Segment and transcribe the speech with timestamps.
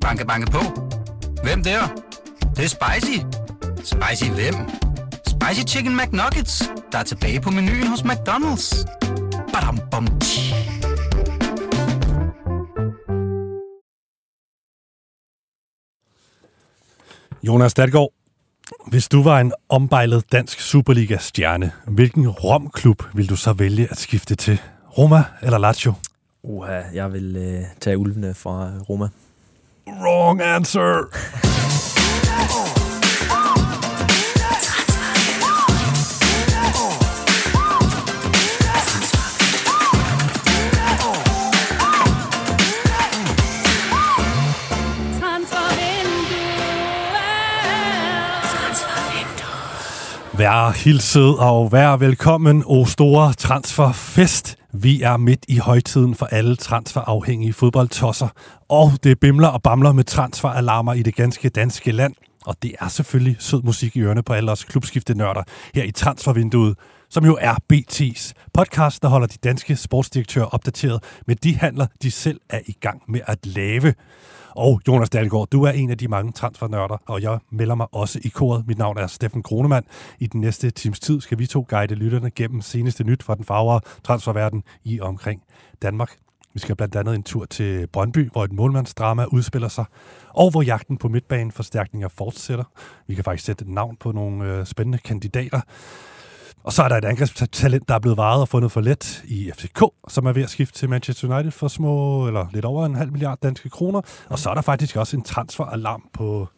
[0.00, 0.60] Banke, banke på.
[1.42, 1.80] Hvem der?
[2.40, 3.18] Det, det er spicy.
[3.84, 4.54] Spicy hvem?
[5.26, 8.84] Spicy Chicken McNuggets, der er tilbage på menuen hos McDonald's.
[9.52, 10.54] Badum, bom, tji.
[17.42, 18.12] Jonas Dadgaard,
[18.86, 24.34] hvis du var en ombejlet dansk Superliga-stjerne, hvilken romklub vil du så vælge at skifte
[24.34, 24.60] til?
[24.98, 25.94] Roma eller Lazio?
[26.42, 29.08] Uha, jeg vil øh, tage ulvene fra øh, Roma.
[29.86, 31.59] Wrong answer!
[50.40, 54.56] Vær hilset og vær velkommen, o store transferfest.
[54.72, 58.28] Vi er midt i højtiden for alle transferafhængige fodboldtosser,
[58.68, 62.14] og det bimler og bamler med transferalarmer i det ganske danske land.
[62.46, 65.42] Og det er selvfølgelig sød musik i ørene på alle os klubskiftenørder
[65.74, 66.76] her i transfervinduet,
[67.10, 72.10] som jo er BT's podcast, der holder de danske sportsdirektører opdateret med de handler, de
[72.10, 73.94] selv er i gang med at lave.
[74.56, 78.20] Og Jonas Dahlgaard, du er en af de mange transfernørder, og jeg melder mig også
[78.24, 78.66] i koret.
[78.66, 79.86] Mit navn er Steffen Kronemann.
[80.18, 83.44] I den næste times tid skal vi to guide lytterne gennem seneste nyt fra den
[83.44, 85.42] farvere transferverden i og omkring
[85.82, 86.16] Danmark.
[86.54, 89.84] Vi skal blandt andet en tur til Brøndby, hvor et målmandsdrama udspiller sig,
[90.28, 92.64] og hvor jagten på midtbaneforstærkninger fortsætter.
[93.06, 95.60] Vi kan faktisk sætte et navn på nogle øh, spændende kandidater.
[96.64, 99.50] Og så er der et angrebstalent, der er blevet varet og fundet for let i
[99.56, 102.94] FCK, som er ved at skifte til Manchester United for små, eller lidt over en
[102.94, 104.00] halv milliard danske kroner.
[104.28, 106.48] Og så er der faktisk også en transferalarm på,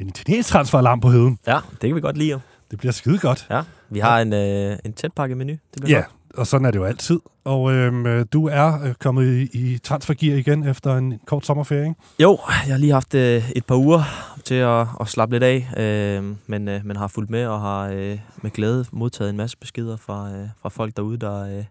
[0.00, 1.38] en italiensk transferalarm på heden.
[1.46, 2.40] Ja, det kan vi godt lide.
[2.70, 3.46] Det bliver skide godt.
[3.50, 5.50] Ja, vi har en, øh, en tætpakket menu.
[5.52, 6.38] Det bliver Ja, godt.
[6.38, 7.20] og sådan er det jo altid.
[7.44, 11.82] Og øhm, øh, du er øh, kommet i, i transfergear igen efter en kort sommerferie,
[11.82, 11.94] ikke?
[12.18, 14.02] Jo, jeg har lige haft øh, et par uger
[14.46, 17.88] til at, at slappe lidt af, øh, men, øh, men har fulgt med og har
[17.88, 21.64] øh, med glæde modtaget en masse beskeder fra, øh, fra folk derude, der, øh,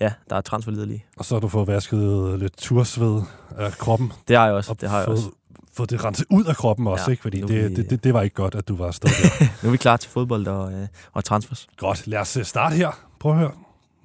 [0.00, 1.04] ja, der er transferliderlige.
[1.16, 3.22] Og så har du fået vasket lidt tursved
[3.56, 4.12] af kroppen.
[4.28, 4.70] Det har jeg også.
[4.72, 5.30] Og Det har jeg fået, også.
[5.74, 7.22] fået det renset ud af kroppen også, Ja, ikke?
[7.22, 9.44] Fordi det, vi- det, det, det var ikke godt, at du var afsted der.
[9.62, 11.66] Nu er vi klar til fodbold og, øh, og transfers.
[11.76, 12.90] Godt, lad os øh, starte her.
[13.20, 13.50] Prøv at høre.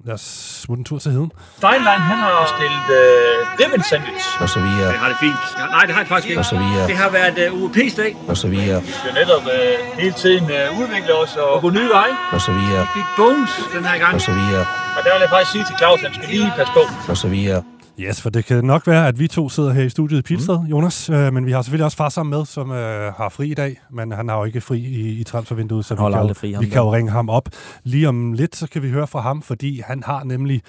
[0.04, 0.26] Lad os
[0.62, 1.32] smutte en tur til heden.
[1.58, 4.26] Steinlein, han har stillet øh, ribbon sandwich.
[4.42, 5.42] og så videre, Det har det fint.
[5.58, 6.40] Ja, nej, det har det faktisk ikke.
[6.40, 8.16] og så videre, Det har været øh, UEP's dag.
[8.28, 11.88] og så videre, Vi skal netop øh, hele tiden øh, udvikle os og gå nye
[11.98, 12.14] veje.
[12.32, 14.14] og så videre, Vi fik bones den her gang.
[14.14, 14.64] og så videre,
[14.96, 16.82] Og der vil jeg faktisk sige til Claus, at han skal lige passe på.
[17.12, 17.62] og så videre.
[18.00, 20.58] Yes, for det kan nok være, at vi to sidder her i studiet i Pilsted,
[20.58, 20.66] mm.
[20.66, 21.10] Jonas.
[21.10, 23.80] Øh, men vi har selvfølgelig også far sammen med, som øh, har fri i dag.
[23.90, 26.64] Men han har jo ikke fri i, i transfervinduet, så vi, kan, aldrig fri, vi
[26.64, 26.70] der.
[26.70, 27.48] kan jo ringe ham op.
[27.84, 30.62] Lige om lidt, så kan vi høre fra ham, fordi han har nemlig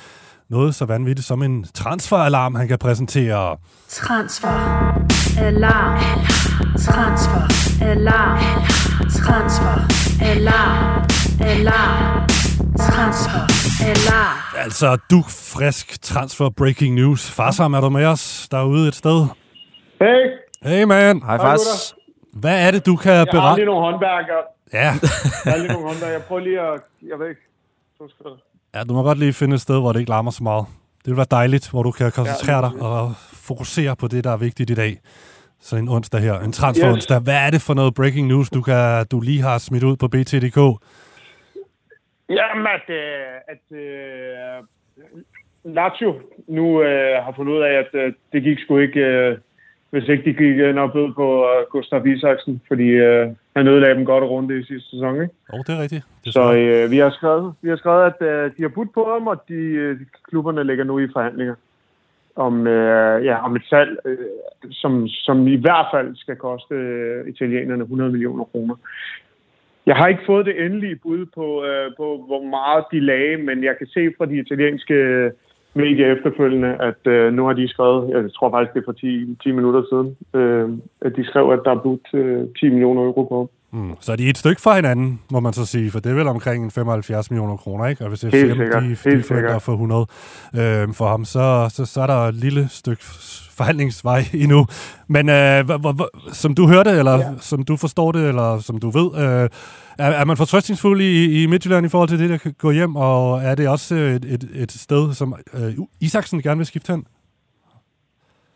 [0.49, 3.57] noget så vanvittigt som en transferalarm, han kan præsentere.
[3.89, 4.47] Transfer.
[5.39, 5.99] Alarm.
[6.77, 7.41] Transfer.
[7.81, 8.39] Alarm.
[9.09, 9.87] Transfer.
[10.21, 11.03] Alarm.
[11.41, 12.42] Alarm.
[12.79, 13.39] Transfer.
[13.85, 14.37] Alarm.
[14.63, 17.31] Altså, du frisk transfer breaking news.
[17.31, 19.25] Far sammen er du med os derude et sted.
[20.01, 20.31] Hey,
[20.63, 21.95] Hey man, Hej, fars.
[22.33, 23.65] hvad er det, du kan jeg har lige berette?
[23.65, 24.41] nogle håndværkere.
[24.73, 24.79] Ja.
[25.45, 26.09] Jeg har lige nogle håndværkere.
[26.13, 26.79] Jeg prøver lige at...
[27.09, 27.41] Jeg ved ikke.
[27.97, 28.79] Så skal der...
[28.79, 30.65] ja, du må godt lige finde et sted, hvor det ikke larmer så meget.
[30.97, 34.31] Det vil være dejligt, hvor du kan koncentrere Ja, dig og fokusere på det, der
[34.31, 34.99] er vigtigt i dag.
[35.61, 36.93] Så en onsdag her, en transfer Yes.
[36.93, 37.19] onsdag.
[37.19, 40.07] Hvad er det for noget breaking news, du, kan, du lige har smidt ud på
[40.07, 40.83] BT.dk?
[42.29, 44.63] Jamen, at, øh, at øh,
[45.63, 49.37] Lazio nu øh, har fundet ud af, at øh, det gik sgu ikke, øh,
[49.89, 53.95] hvis ikke de gik øh, nok bød på øh, Gustav Isaksen, fordi øh, han ødelagde
[53.95, 55.13] dem godt og rundt i sidste sæson.
[55.21, 55.33] Ikke?
[55.53, 56.05] Åh, oh, det er rigtigt.
[56.23, 58.93] Det er Så øh, vi har skrevet, vi har skrevet at øh, de har budt
[58.93, 61.55] på ham, og de, øh, klubberne ligger nu i forhandlinger
[62.35, 64.17] om, øh, ja, om et salg, øh,
[64.71, 68.75] som, som i hvert fald skal koste øh, italienerne 100 millioner kroner.
[69.85, 73.63] Jeg har ikke fået det endelige bud på, øh, på, hvor meget de lagde, men
[73.63, 75.31] jeg kan se fra de italienske øh,
[75.73, 79.35] medier efterfølgende, at øh, nu har de skrevet, jeg tror faktisk det er for 10,
[79.43, 80.69] 10 minutter siden, øh,
[81.01, 83.49] at de skrev, at der er budt øh, 10 millioner euro på.
[83.73, 83.95] Mm.
[83.99, 86.27] Så er de et stykke fra hinanden, må man så sige, for det er vel
[86.27, 88.03] omkring en 75 millioner kroner, ikke?
[88.03, 89.25] Og hvis Helt FCM sikkert, de, helt de sikkert.
[89.25, 93.03] forventer for 100 øh, for ham, så, så, så er der et lille stykke
[93.57, 94.65] forhandlingsvej endnu.
[95.07, 97.37] Men øh, hvor, hvor, som du hørte, eller ja.
[97.37, 99.49] som du forstår det, eller som du ved, øh,
[99.99, 102.95] er, er man fortrøstningsfuld i, i Midtjylland i forhold til det, der kan gå hjem,
[102.95, 107.07] og er det også et, et, et sted, som øh, Isaksen gerne vil skifte hen?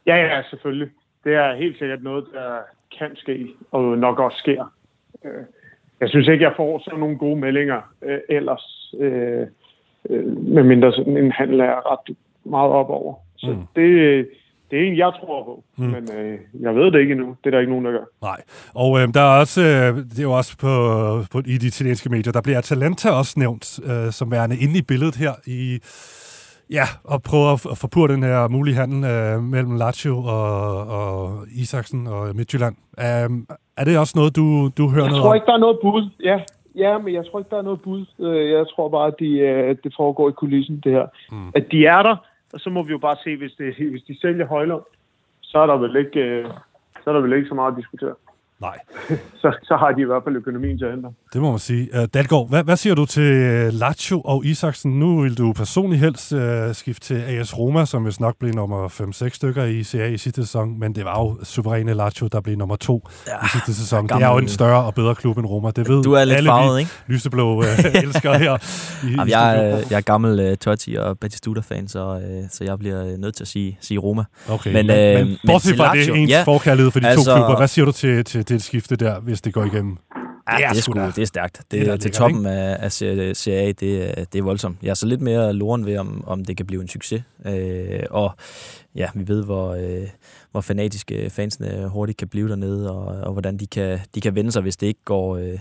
[0.06, 0.90] Ja, ja, selvfølgelig.
[1.24, 2.58] Det er helt sikkert noget, der
[3.00, 4.77] kan ske, og nok også sker.
[5.28, 5.44] Øh,
[6.02, 9.48] Jeg synes ikke, jeg får sådan nogle gode meldinger øh, ellers, øh,
[10.10, 10.26] øh,
[10.56, 13.16] medmindre sådan en handel er ret meget op over.
[13.38, 13.66] Så mm.
[13.76, 14.28] det,
[14.72, 15.64] det er en, jeg tror på.
[15.78, 15.86] Mm.
[15.86, 17.36] Men øh, jeg ved det ikke endnu.
[17.44, 18.06] Det er der ikke nogen, der gør.
[18.22, 18.42] Nej.
[18.76, 20.72] Og øh, der er også, øh, det er jo også på,
[21.32, 24.82] på, i de italienske medier, der bliver Atalanta også nævnt øh, som værende inde i
[24.82, 25.80] billedet her i
[26.72, 31.46] Ja, og prøve at, at forpure den her mulige handel øh, mellem Lazio og, og
[31.62, 32.76] Isaksen og Midtjylland.
[33.26, 33.48] Um,
[33.78, 34.46] er det også noget, du,
[34.78, 35.24] du hører jeg noget?
[35.24, 36.10] Jeg tror ikke, der er noget bud.
[36.24, 36.38] Ja,
[36.76, 38.06] ja, men jeg tror ikke, der er noget bud.
[38.20, 41.06] Øh, jeg tror bare, at de, øh, det foregår i kulissen, det her.
[41.32, 41.52] Mm.
[41.56, 42.16] At de er der,
[42.54, 44.84] og så må vi jo bare se, hvis, det, hvis de sælger Højlund,
[45.42, 46.46] så er der vel ikke, øh,
[47.04, 48.16] så er der vel ikke så meget at diskutere.
[48.62, 48.78] Nej.
[49.42, 51.10] så, så har de i hvert fald økonomien til at hente.
[51.34, 51.90] Det må man sige.
[51.94, 55.00] Uh, Dalgaard, hvad, hvad siger du til øh, Lazio og Isaksen?
[55.00, 56.40] Nu vil du personligt helst uh,
[56.74, 60.42] skifte til AS Roma, som hvis nok blev nummer 5-6 stykker i CA i sidste
[60.42, 64.08] sæson, men det var jo suveræne Lazio, der blev nummer 2 ja, i sidste sæson.
[64.08, 64.24] Gammel...
[64.24, 65.72] Det er jo en større og bedre klub end Roma.
[65.72, 66.92] Det ved du er lidt alle farvet, ikke?
[67.08, 67.66] lyseblå uh,
[68.04, 68.58] elskere her.
[69.08, 72.80] I, Jamen, jeg, er, jeg er gammel uh, Totti og Batistuta-fan, så, uh, så jeg
[72.80, 74.24] bliver nødt til at sige, sige Roma.
[74.50, 77.36] Okay, men, men, uh, men bortset fra det ens ja, forkærlighed for de altså, to
[77.36, 79.20] klubber, hvad siger du til, til det skifte der?
[79.20, 79.98] hvis det går igennem.
[80.52, 81.58] Ja, det er, det er, sgu, det er stærkt.
[81.58, 82.50] Det, det er til toppen ikke?
[82.50, 82.92] af, af
[83.38, 83.80] Serie A, det,
[84.34, 84.78] det er voldsomt.
[84.84, 87.24] Jeg er så lidt mere loren ved, om, om det kan blive en succes.
[87.46, 88.32] Øh, og
[88.96, 90.08] ja, vi ved, hvor, øh,
[90.52, 94.52] hvor fanatiske fansene hurtigt kan blive dernede, og, og hvordan de kan, de kan vende
[94.52, 95.60] sig, hvis det ikke går, øh,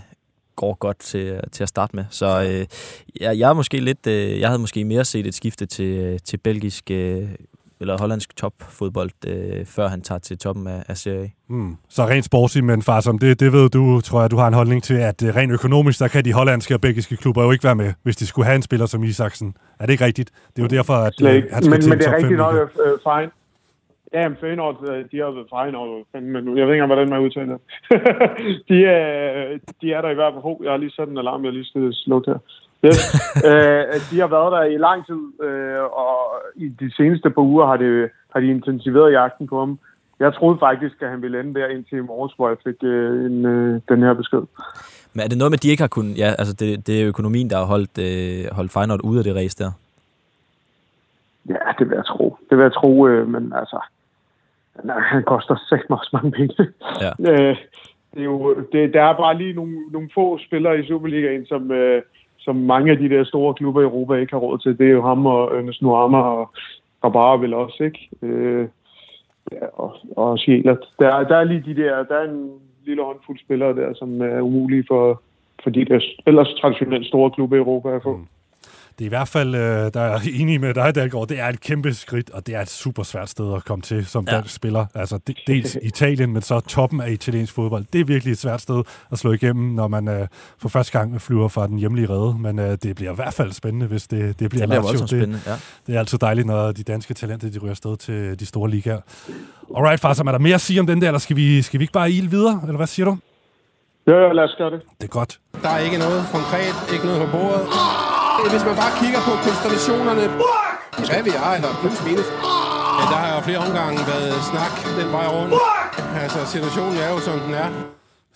[0.55, 2.05] går godt til, til at starte med.
[2.09, 2.65] Så øh,
[3.21, 6.37] jeg, jeg, er måske lidt, øh, jeg havde måske mere set et skifte til, til
[6.37, 7.29] belgisk øh,
[7.79, 11.75] eller hollandsk topfodbold, øh, før han tager til toppen af, af Serie mm.
[11.89, 14.53] Så rent sportsigt, men far, som det, det ved du, tror jeg, du har en
[14.53, 17.63] holdning til, at øh, rent økonomisk, der kan de hollandske og belgiske klubber jo ikke
[17.63, 19.55] være med, hvis de skulle have en spiller som Isaksen.
[19.79, 20.31] Er det ikke rigtigt?
[20.55, 22.55] Det er jo derfor, at øh, han skal men, til men det er rigtigt nok,
[22.55, 23.31] uh, fine.
[24.13, 27.19] Ja, men Feyenoord, øh, de har været Feyenoord, men jeg ved ikke engang, hvordan man
[27.19, 27.57] udtaler
[28.69, 30.63] de, er, de er der i hvert fald.
[30.63, 32.39] Jeg har lige sat en alarm, jeg lige skal slukke her.
[32.85, 32.99] Yes.
[33.49, 36.17] øh, de har været der i lang tid, øh, og
[36.55, 39.79] i de seneste par uger har, det, har de intensiveret jagten på ham.
[40.19, 43.25] Jeg troede faktisk, at han ville ende der indtil i morges, hvor jeg fik øh,
[43.25, 44.41] en, øh, den her besked.
[45.13, 46.17] Men er det noget med, at de ikke har kunnet...
[46.17, 49.35] Ja, altså det, det er økonomien, der har holdt, øh, holdt Feyenoord ude af det
[49.35, 49.71] race der?
[51.49, 52.37] Ja, det vil jeg tro.
[52.49, 53.79] Det vil jeg tro, øh, men altså...
[54.83, 56.67] Nej, han koster sæt også mange penge.
[57.01, 57.11] Ja.
[57.31, 57.57] øh,
[58.13, 61.71] det er jo, det, der er bare lige nogle, nogle få spillere i Superligaen, som...
[61.71, 62.01] Øh,
[62.47, 64.77] som mange af de der store klubber i Europa ikke har råd til.
[64.79, 66.49] Det er jo ham og Ernest Nuama og
[67.03, 68.09] Rabara vel også, ikke?
[68.21, 68.67] Øh,
[69.51, 70.83] ja, og, og Sjælert.
[70.99, 72.51] Der, der er lige de der, der er en
[72.85, 75.21] lille håndfuld spillere der, som er umulige for,
[75.63, 78.17] for de der ellers traditionelt store klubber i Europa at få.
[78.17, 78.27] Mm
[78.99, 81.61] det er i hvert fald, øh, der er enig med dig, Dalgaard, det er et
[81.61, 84.35] kæmpe skridt, og det er et super svært sted at komme til som ja.
[84.35, 84.85] dansk spiller.
[84.95, 87.85] Altså dels Italien, men så toppen af italiensk fodbold.
[87.93, 90.27] Det er virkelig et svært sted at slå igennem, når man øh,
[90.57, 92.35] for første gang flyver fra den hjemlige rede.
[92.39, 95.09] Men øh, det bliver i hvert fald spændende, hvis det, det bliver Det bliver voldsomt
[95.09, 95.55] spændende, ja.
[95.87, 98.99] Det er altid dejligt, når de danske talenter de ryger afsted til de store ligaer.
[99.77, 101.79] Alright, far, så er der mere at sige om den der, eller skal vi, skal
[101.79, 103.17] vi ikke bare ile videre, eller hvad siger du?
[104.07, 104.81] Ja, ja, lad os gøre det.
[105.01, 105.39] Det er godt.
[105.63, 108.16] Der er ikke noget konkret, ikke noget på bordet.
[108.45, 110.23] Hvis man bare kigger på konstellationerne,
[111.09, 112.29] hvad vi er, eller plus minus,
[112.97, 115.53] ja, der har jo flere omgange været snak den vej rundt.
[116.21, 117.69] Altså, situationen er jo, som den er.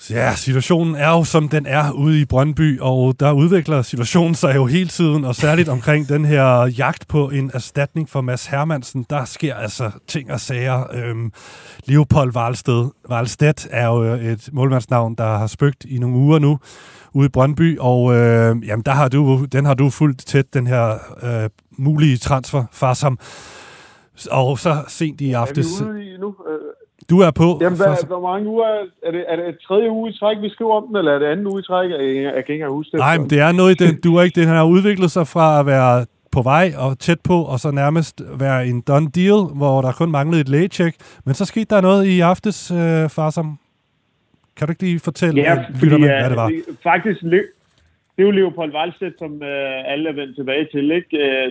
[0.09, 4.55] Ja, situationen er jo, som den er ude i Brøndby, og der udvikler situationen sig
[4.55, 9.05] jo hele tiden, og særligt omkring den her jagt på en erstatning for Mads Hermansen.
[9.09, 10.83] Der sker altså ting og sager.
[10.93, 11.31] Øhm,
[11.85, 16.59] Leopold Valsted, Valstedt er jo et målmandsnavn, der har spøgt i nogle uger nu
[17.13, 20.67] ude i Brøndby, og øh, jamen, der har du, den har du fulgt tæt, den
[20.67, 23.19] her øh, mulige transfer, Farsam.
[24.31, 25.81] Og så sent i aftes...
[25.81, 26.27] Er vi ude i nu?
[26.27, 26.59] Øh,
[27.09, 27.57] du er på.
[27.61, 28.65] Jamen, hvad, hvor mange uger
[29.03, 29.25] er, det?
[29.27, 31.47] Er det et tredje uge i træk, vi skriver om den, eller er det anden
[31.47, 31.89] uge i træk?
[31.89, 32.99] Jeg, jeg kan ikke huske det.
[32.99, 35.59] Nej, men det er noget i den, du er ikke, den har udviklet sig fra
[35.59, 39.81] at være på vej og tæt på, og så nærmest være en done deal, hvor
[39.81, 40.95] der kun manglede et lægecheck.
[41.25, 43.57] Men så skete der noget i aftes, øh, Farsam.
[44.57, 46.51] Kan du ikke lige fortælle ja, fordi, lytterne, hvad det var?
[46.83, 47.43] Faktisk, det
[48.17, 50.91] er jo Leopold Wallstedt, som uh, alle er vendt tilbage til.
[50.91, 51.07] Ikke?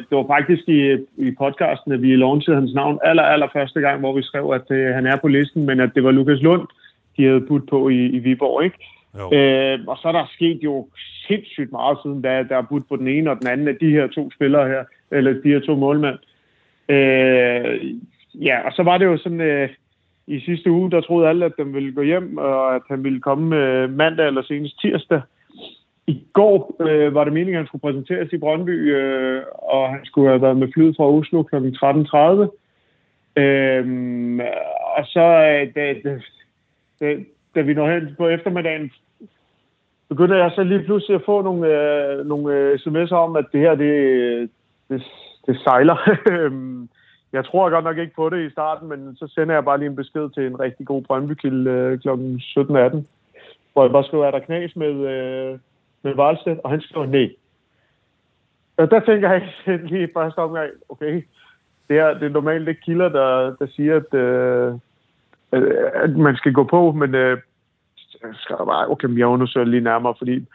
[0.09, 4.01] Det var faktisk i, i podcasten, at vi launchede hans navn aller, aller første gang,
[4.01, 6.69] hvor vi skrev, at han er på listen, men at det var Lukas Lund,
[7.17, 8.65] de havde budt på i, i Viborg.
[8.65, 8.79] Ikke?
[9.15, 10.89] Uh, og så er der sket jo
[11.27, 13.91] sindssygt meget siden, da der er budt på den ene og den anden af de
[13.91, 16.19] her to spillere her, eller de her to målmænd.
[16.89, 17.75] Uh,
[18.45, 19.41] ja, og så var det jo sådan...
[19.41, 19.69] Uh,
[20.31, 23.21] i sidste uge, der troede alle, at den ville gå hjem, og at han ville
[23.21, 25.21] komme øh, mandag eller senest tirsdag.
[26.07, 30.05] I går øh, var det meningen, at han skulle præsenteres i Brøndby, øh, og han
[30.05, 31.57] skulle have været med flyet fra Oslo kl.
[31.57, 33.43] 13.30.
[33.43, 34.41] Øh,
[34.97, 35.95] og så, øh, da,
[37.01, 37.17] da,
[37.55, 38.91] da vi når hen på eftermiddagen,
[40.09, 43.61] begyndte jeg så lige pludselig at få nogle, øh, nogle øh, sms'er om, at det
[43.61, 44.49] her, det, øh,
[44.89, 45.03] det,
[45.47, 45.97] det sejler.
[46.33, 46.89] Øhm,
[47.33, 49.91] jeg tror godt nok ikke på det i starten, men så sender jeg bare lige
[49.91, 52.09] en besked til en rigtig god Brøndby-kilde øh, kl.
[52.09, 53.05] 17.18,
[53.73, 55.59] hvor jeg bare skriver, er der knas med, øh,
[56.03, 56.61] med Valstedt?
[56.65, 57.31] Og han skriver, nej.
[58.77, 59.53] Og der tænker jeg
[59.91, 61.23] lige i første omgang, okay,
[61.89, 64.75] det er, det er normalt ikke kilder, der, der siger, at, øh,
[65.95, 67.39] at man skal gå på, men øh,
[68.23, 70.47] jeg skrev bare, okay, jeg undersøger lige nærmere, fordi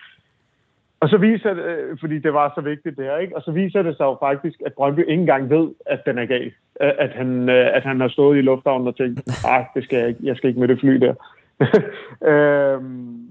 [1.05, 3.35] og så viser det, øh, fordi det var så vigtigt det her, ikke?
[3.35, 6.25] Og så viser det sig jo faktisk, at Brøndby ikke engang ved, at den er
[6.25, 6.51] gal.
[6.79, 9.19] At han, øh, at han har stået i lufthavnen og tænkt,
[9.53, 11.13] ah, det skal jeg ikke, jeg skal ikke med det fly der.
[12.31, 13.27] øhm,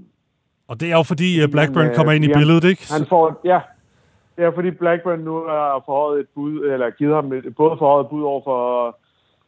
[0.68, 2.82] Og det er jo fordi øh, Blackburn kommer ind i han- billedet, ikke?
[2.92, 3.60] han får, ja,
[4.36, 8.04] det er fordi Blackburn nu har forhøjet et bud, eller givet ham et, både forhøjet
[8.04, 8.60] et bud over for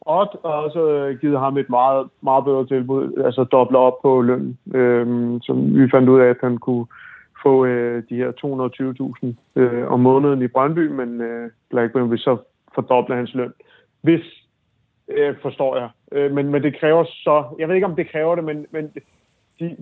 [0.01, 4.57] Odd, og også givet ham et meget, meget bedre tilbud, altså doble op på løn,
[4.73, 6.85] øhm, som vi fandt ud af, at han kunne
[7.43, 8.31] få øh, de her
[9.55, 12.37] 220.000 øh, om måneden i Brøndby, men øh, Blackburn vil så
[12.75, 13.53] fordoble hans løn.
[14.01, 14.21] Hvis,
[15.07, 15.89] øh, forstår jeg.
[16.11, 18.91] Øh, men, men det kræver så, jeg ved ikke om det kræver det, men, men
[19.59, 19.77] de,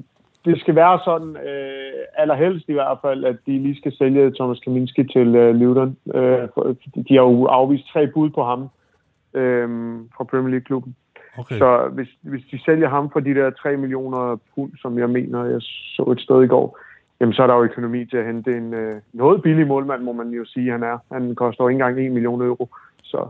[0.46, 4.60] det skal være sådan, øh, allerhelst i hvert fald, at de lige skal sælge Thomas
[4.60, 5.98] Kaminski til øh, Luton.
[6.16, 6.48] Øh,
[7.08, 8.70] de har jo afvist tre bud på ham
[9.34, 9.70] øh,
[10.18, 10.96] fra Premier League-klubben.
[11.38, 11.58] Okay.
[11.58, 15.46] Så hvis, hvis de sælger ham for de der 3 millioner pund, som jeg mener,
[15.46, 16.80] jeg så et sted i går,
[17.20, 20.14] jamen så er der jo økonomi til at hente en øh, noget billig målmand, må
[20.14, 20.98] man jo sige, han er.
[21.12, 22.70] Han koster jo ikke engang 1 million euro.
[23.04, 23.28] Så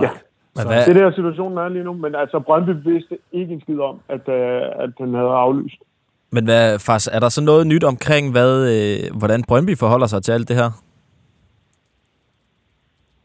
[0.00, 0.10] ja,
[0.56, 1.92] Men hvad, det er der situationen er lige nu.
[1.92, 5.82] Men altså, Brøndby vidste ikke en skid om, at, øh, at han havde aflyst.
[6.30, 10.22] men hvad, faktisk, er der så noget nyt omkring, hvad, øh, hvordan Brøndby forholder sig
[10.22, 10.70] til alt det her?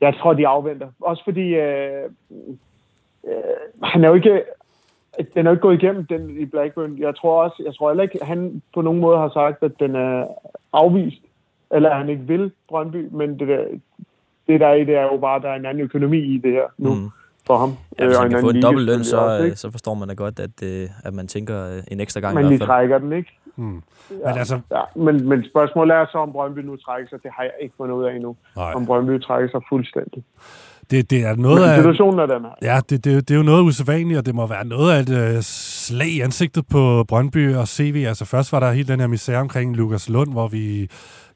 [0.02, 0.88] Jeg tror, de afventer.
[1.02, 2.04] Også fordi øh,
[3.28, 3.34] øh,
[3.84, 4.44] han er jo ikke...
[5.36, 6.98] Den er jo ikke gået igennem den i Blackburn.
[7.00, 9.96] Jeg tror også, jeg tror heller ikke, han på nogen måde har sagt, at den
[9.96, 10.28] er
[10.74, 11.22] afvist,
[11.72, 13.64] eller at han ikke vil Brøndby, men det der,
[14.48, 16.38] det der er i det er jo bare, at der er en anden økonomi i
[16.38, 17.10] det her nu Mm.
[17.48, 17.70] for ham.
[18.00, 20.08] Ja, hvis Øh, og han kan få en dobbelt løn, så, også, så forstår man
[20.08, 22.58] da godt, at, øh, at man tænker øh, en ekstra gang i Men hvert de
[22.58, 22.68] fald.
[22.68, 23.40] trækker den ikke.
[23.56, 23.64] Mm.
[23.64, 23.82] Men
[24.26, 27.24] Ja, altså, ja, men, men spørgsmålet er så, om Brøndby nu trækker sig.
[27.24, 28.36] Det har jeg ikke fundet ud af endnu.
[28.56, 30.24] nej, Om Brøndby trækker sig fuldstændig.
[30.94, 31.76] Det, det er noget af...
[31.76, 32.74] situationen er den her.
[32.74, 35.10] Ja, det, det, det er jo noget usædvanligt, og det må være noget af et
[35.10, 38.06] øh, slag i ansigtet på Brøndby og CV.
[38.08, 40.90] Altså først var der hele den her misære omkring Lukas Lund, hvor vi,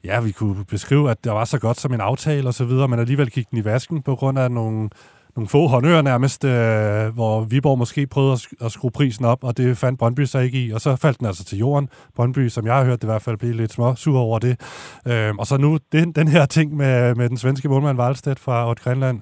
[0.03, 2.87] ja, vi kunne beskrive, at det var så godt som en aftale og så videre,
[2.87, 4.89] men alligevel gik den i vasken på grund af nogle,
[5.38, 9.44] nogle få håndører nærmest, øh, hvor Viborg måske prøvede at, sk- at skrue prisen op,
[9.44, 11.89] og det fandt Brøndby sig ikke i, og så faldt den altså til jorden.
[12.15, 14.60] Brøndby, som jeg har hørt det i hvert fald, blev lidt små sur over det.
[15.08, 18.70] Øh, og så nu den, den her ting med, med den svenske målmand Valstedt fra
[18.70, 19.22] Odd Grenland,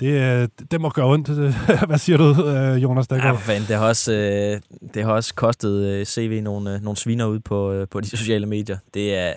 [0.00, 0.06] det,
[0.42, 1.28] øh, det må gøre ondt.
[1.88, 3.38] Hvad siger du, øh, Jonas Ja, Daggaard?
[3.38, 4.60] for det har også, øh,
[4.94, 8.76] det har også kostet øh, CV nogle, nogle sviner ud på, på de sociale medier.
[8.94, 9.32] Det er...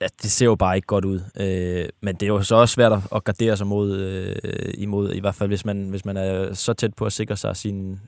[0.00, 1.20] Ja, det ser jo bare ikke godt ud.
[1.40, 5.20] Øh, men det er jo så også svært at- gardere sig mod, øh, imod, i
[5.20, 8.00] hvert fald hvis man, hvis man er så tæt på at sikre sig sin,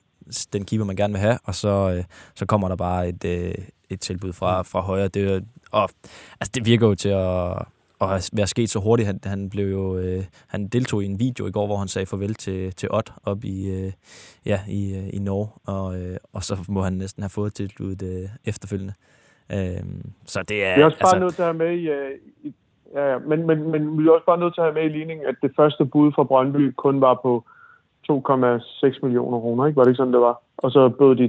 [0.53, 3.55] den keeper, man gerne vil have, og så, øh, så kommer der bare et, øh,
[3.91, 5.09] et tilbud fra, fra højre.
[5.09, 5.91] Det, er og,
[6.41, 7.51] altså, det virker jo til at,
[8.01, 9.07] at være sket så hurtigt.
[9.07, 12.07] Han, han, blev jo, øh, han deltog i en video i går, hvor han sagde
[12.07, 13.93] farvel til, til Ott op i, øh,
[14.47, 18.03] ja, i, øh, i Norge, og, øh, og så må han næsten have fået tilbuddet
[18.23, 18.93] øh, efterfølgende.
[19.53, 19.83] Øh,
[20.27, 20.75] så det er...
[20.75, 22.11] Vi er også bare altså, nødt til at have med i, øh,
[22.43, 22.53] i
[22.95, 24.99] ja, ja, men, men, men vi er også bare nødt til at have med i
[24.99, 27.45] ligningen, at det første bud fra Brøndby kun var på
[28.13, 29.77] 2,6 millioner kroner, ikke?
[29.77, 30.43] Var det ikke sådan, det var?
[30.57, 31.29] Og så bød de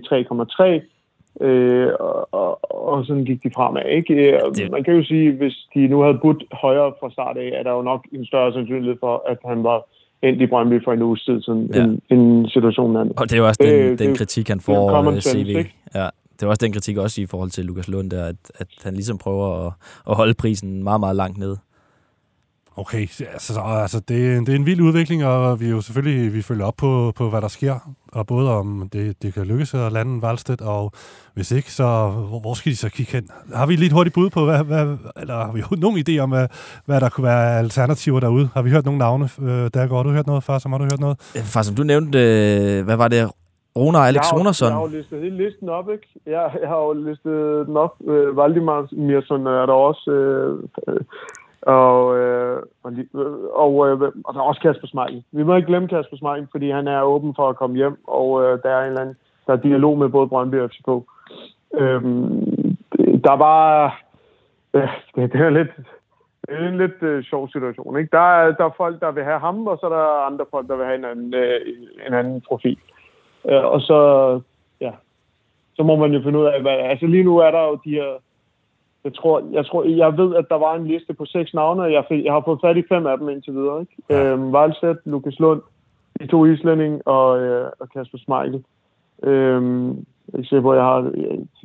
[1.41, 4.13] 3,3, øh, og, og, og sådan gik de fremad, ikke?
[4.13, 7.51] Øh, Det- Man kan jo sige, hvis de nu havde budt højere fra start af,
[7.60, 9.84] er der jo nok en større sandsynlighed for, at han var
[10.22, 11.77] endt i Brøndby for en uge tid, sådan Ja.
[11.79, 11.84] ja.
[11.84, 13.13] en, en situation anden.
[13.17, 14.89] Og det er jo også Det- den, det- den det- kritik, han det er får
[14.89, 15.75] common øh, sense, ikke?
[15.96, 16.08] Ja,
[16.40, 18.94] det er også den kritik også i forhold til Lukas Lund, der, at, at han
[18.94, 19.74] ligesom prøver at,
[20.10, 21.58] at holde prisen meget, meget langt nede.
[22.75, 26.42] Okay, altså, altså det, det er en vild udvikling, og vi er jo selvfølgelig vi
[26.42, 29.92] følger op på, på, hvad der sker, og både om det, det kan lykkes at
[29.92, 30.92] lande Valstedt, og
[31.34, 33.28] hvis ikke, så hvor, hvor skal de så kigge hen?
[33.54, 36.30] Har vi lige et hurtigt bud på, hvad, hvad, eller har vi nogen idé om,
[36.30, 36.48] hvad,
[36.86, 38.50] hvad der kunne være alternativer derude?
[38.54, 39.30] Har vi hørt nogle navne?
[39.42, 41.18] Øh, der går du hørt noget før, så har du hørt noget?
[41.36, 43.32] Øh, Faktisk, som du nævnte, øh, hvad var det?
[43.77, 44.68] Rona og Alex jeg har, jo- Ronersson.
[44.70, 46.08] Jeg har jo listet hele listen op, ikke?
[46.25, 47.96] Jeg, jeg har jo listet den op.
[48.08, 50.12] Øh, Valdemar Mirsson er der også.
[50.12, 51.01] Øh, øh,
[51.62, 55.24] og, øh, og, øh, og, øh, og der er også Kasper Smeichel.
[55.32, 58.44] Vi må ikke glemme Kasper Smeichel, fordi han er åben for at komme hjem, og
[58.44, 59.15] øh, der er en eller anden,
[59.48, 60.89] der er dialog med både Brøndby og FCK.
[61.80, 62.77] Øhm,
[63.24, 63.92] der er bare...
[64.74, 65.72] Øh, det, det er lidt...
[66.48, 67.98] Det er en lidt øh, sjov situation.
[67.98, 68.10] Ikke?
[68.12, 70.68] Der, er, der er folk, der vil have ham, og så er der andre folk,
[70.68, 71.60] der vil have en anden, øh,
[72.08, 72.77] en anden profil.
[73.50, 73.98] Øh, og så,
[74.82, 74.92] ja,
[75.76, 77.90] så må man jo finde ud af, hvad, altså lige nu er der jo de
[77.90, 78.12] her,
[79.04, 81.92] jeg tror, jeg tror, jeg ved, at der var en liste på seks navne, og
[81.92, 83.94] jeg, fik, jeg har fået fat i fem af dem indtil videre, ikke?
[84.10, 84.24] Ja.
[84.24, 85.62] Øhm, Valsæt, Lukas Lund,
[86.22, 88.64] de to islændinge og, øh, og Kasper Schmeichel.
[89.24, 89.90] Øhm,
[90.34, 91.12] jeg er på, at jeg har...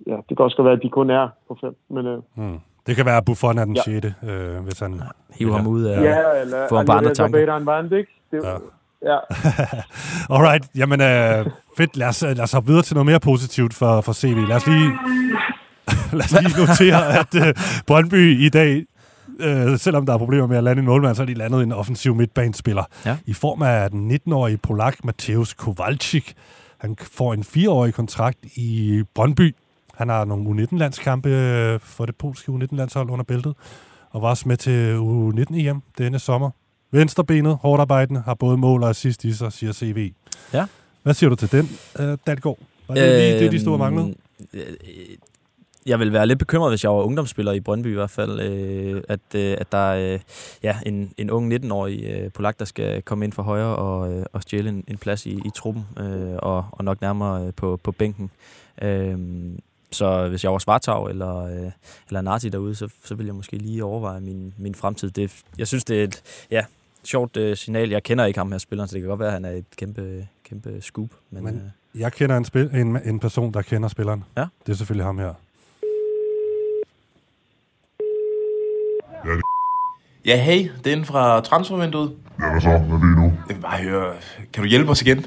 [0.07, 2.07] Ja, det kan også godt være, at de kun er på fem, men...
[2.07, 2.59] Øh, Hmm.
[2.87, 4.01] Det kan være, at Buffon er den Ja.
[4.01, 4.07] 6.
[4.07, 5.01] Øh, hvis han...
[5.39, 6.03] Hive ham ud af...
[6.03, 6.69] ja, eller...
[6.69, 7.39] få ham på andre tanker.
[8.31, 8.55] Det, Ja.
[9.03, 9.19] Ja.
[10.35, 11.97] Alright, jamen øh, fedt.
[11.97, 14.37] Lad os, lad os hoppe videre til noget mere positivt for, for CV.
[14.49, 14.91] Lad os lige,
[16.19, 17.55] lad os lige notere, at øh,
[17.87, 18.85] Brøndby i dag,
[19.41, 21.73] øh, selvom der er problemer med at lande en målmand, så har de landet en
[21.73, 22.85] offensiv midtbanespiller.
[23.07, 23.17] Ja.
[23.27, 26.35] I form af den 19-årige polak Mateusz Kowalczyk.
[26.79, 29.55] Han får en fireårig kontrakt i Brøndby.
[29.95, 33.55] Han har nogle U19-landskampe øh, for det polske U19-landshold under bæltet,
[34.11, 36.51] og var også med til U19-EM denne sommer.
[36.91, 40.13] Venstrebenet, hårdt arbejdende, har både mål og assist i sig, siger CV.
[40.53, 40.67] Ja.
[41.03, 41.69] Hvad siger du til den,
[41.99, 42.59] øh, Dalgaard?
[42.89, 44.15] Var det lige det, de store manglede?
[44.55, 44.63] Øh,
[45.87, 49.03] Jeg vil være lidt bekymret, hvis jeg var ungdomsspiller i Brøndby i hvert fald, øh,
[49.09, 50.21] at, øh, at der er øh,
[50.63, 54.25] ja, en, en ung 19-årig øh, polak, der skal komme ind for højre og, øh,
[54.33, 57.81] og stjæle en, en plads i, i truppen, øh, og, og nok nærmere øh, på,
[57.83, 58.31] på bænken.
[58.83, 59.19] Øh,
[59.91, 61.71] så hvis jeg var Svartag eller, øh,
[62.09, 65.11] eller Nati derude, så, så vil jeg måske lige overveje min, min fremtid.
[65.11, 66.65] Det, jeg synes, det er et ja,
[67.05, 67.91] sjovt øh, signal.
[67.91, 69.65] Jeg kender ikke ham her spilleren, så det kan godt være, at han er et
[69.77, 71.09] kæmpe, kæmpe scoop.
[71.31, 71.55] Men, Men-
[71.95, 74.25] øh, Jeg kender en, spil, en, en person, der kender spilleren.
[74.37, 74.45] Ja.
[74.67, 75.35] Det er selvfølgelig ham her.
[80.27, 82.17] Ja, hey, det er inden fra transfervinduet.
[82.41, 82.69] Ja, hvad så?
[82.69, 83.33] Hvad vil I nu?
[83.49, 84.15] Jeg vil bare høre,
[84.53, 85.17] kan du hjælpe os igen?
[85.19, 85.25] Jeg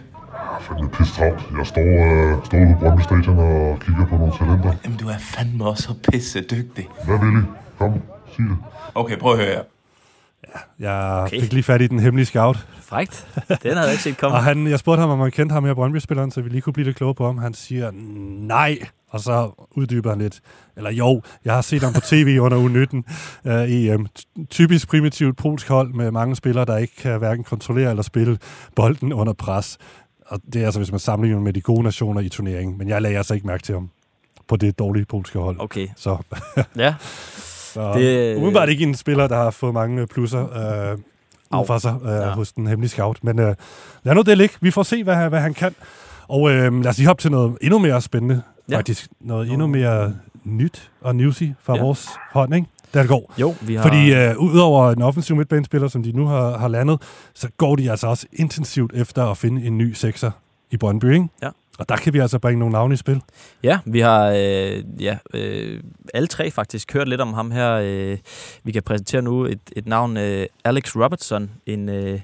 [0.57, 1.41] er fandme pisse travlt.
[1.57, 4.73] Jeg står, øh, står ude på Brøndby Stadion og kigger på nogle talenter.
[4.83, 6.87] Jamen, du er fandme også så pisse dygtig.
[7.05, 7.43] Hvad vil I?
[7.77, 7.93] Kom,
[8.35, 8.57] sig det.
[8.95, 9.63] Okay, prøv at høre her.
[10.79, 10.93] Jeg
[11.25, 11.39] Okay.
[11.41, 12.67] fik lige fat i den hemmelige scout.
[12.81, 13.27] frækt.
[13.48, 14.36] Den havde jeg ikke set komme.
[14.38, 16.74] Og han, jeg spurgte ham, om han kendte ham her Brøndby-spilleren, så vi lige kunne
[16.74, 17.38] blive lidt klogere på ham.
[17.38, 17.91] Han siger,
[18.48, 18.77] nej.
[19.10, 20.39] Og så uddyber han lidt.
[20.77, 24.07] Eller jo, jeg har set ham på tv under U19 øh, EM.
[24.15, 28.38] Ty- Typisk primitivt polsk hold med mange spillere, der ikke kan hverken kontrollere eller spille
[28.75, 29.77] bolden under pres.
[30.25, 32.77] Og det er altså, hvis man sammenligner med de gode nationer i turneringen.
[32.77, 33.89] Men jeg lagde altså ikke mærke til ham
[34.48, 35.55] på det dårlige polske hold.
[35.60, 36.17] Okay, Så,
[36.77, 36.94] ja.
[37.74, 40.98] så Det- umiddelbart ikke en spiller, der har fået mange plusser øh,
[41.62, 42.29] ud fra sig øh, Ja.
[42.29, 43.18] hos den hemmelige scout.
[43.24, 43.55] Men øh,
[44.03, 44.55] lad nu det ligge.
[44.62, 45.75] Vi får se, hvad, han- hvad han kan.
[46.27, 48.42] Og øh, lad os lige hoppe til noget endnu mere spændende.
[48.70, 48.77] Ja.
[48.77, 50.14] Faktisk noget endnu mere
[50.46, 51.81] nyt og newsy fra Ja.
[51.81, 52.68] vores hånd, ikke?
[52.94, 53.34] Der går.
[53.38, 53.84] Jo, vi har...
[53.84, 57.01] Fordi øh, udover en offensiv midtbanespiller, som de nu har, har landet,
[57.34, 60.31] så går de altså også intensivt efter at finde en ny sekser
[60.72, 61.27] i Brøndby, ikke?
[61.44, 61.50] Ja.
[61.79, 63.22] Og der kan vi altså bringe nogle navne i spil.
[63.64, 67.72] Ja, vi har øh, ja, øh, alle tre faktisk hørt lidt om ham her.
[67.72, 68.18] Øh,
[68.64, 72.20] vi kan præsentere nu et, et navn, øh, Alex Robertson, en, øh,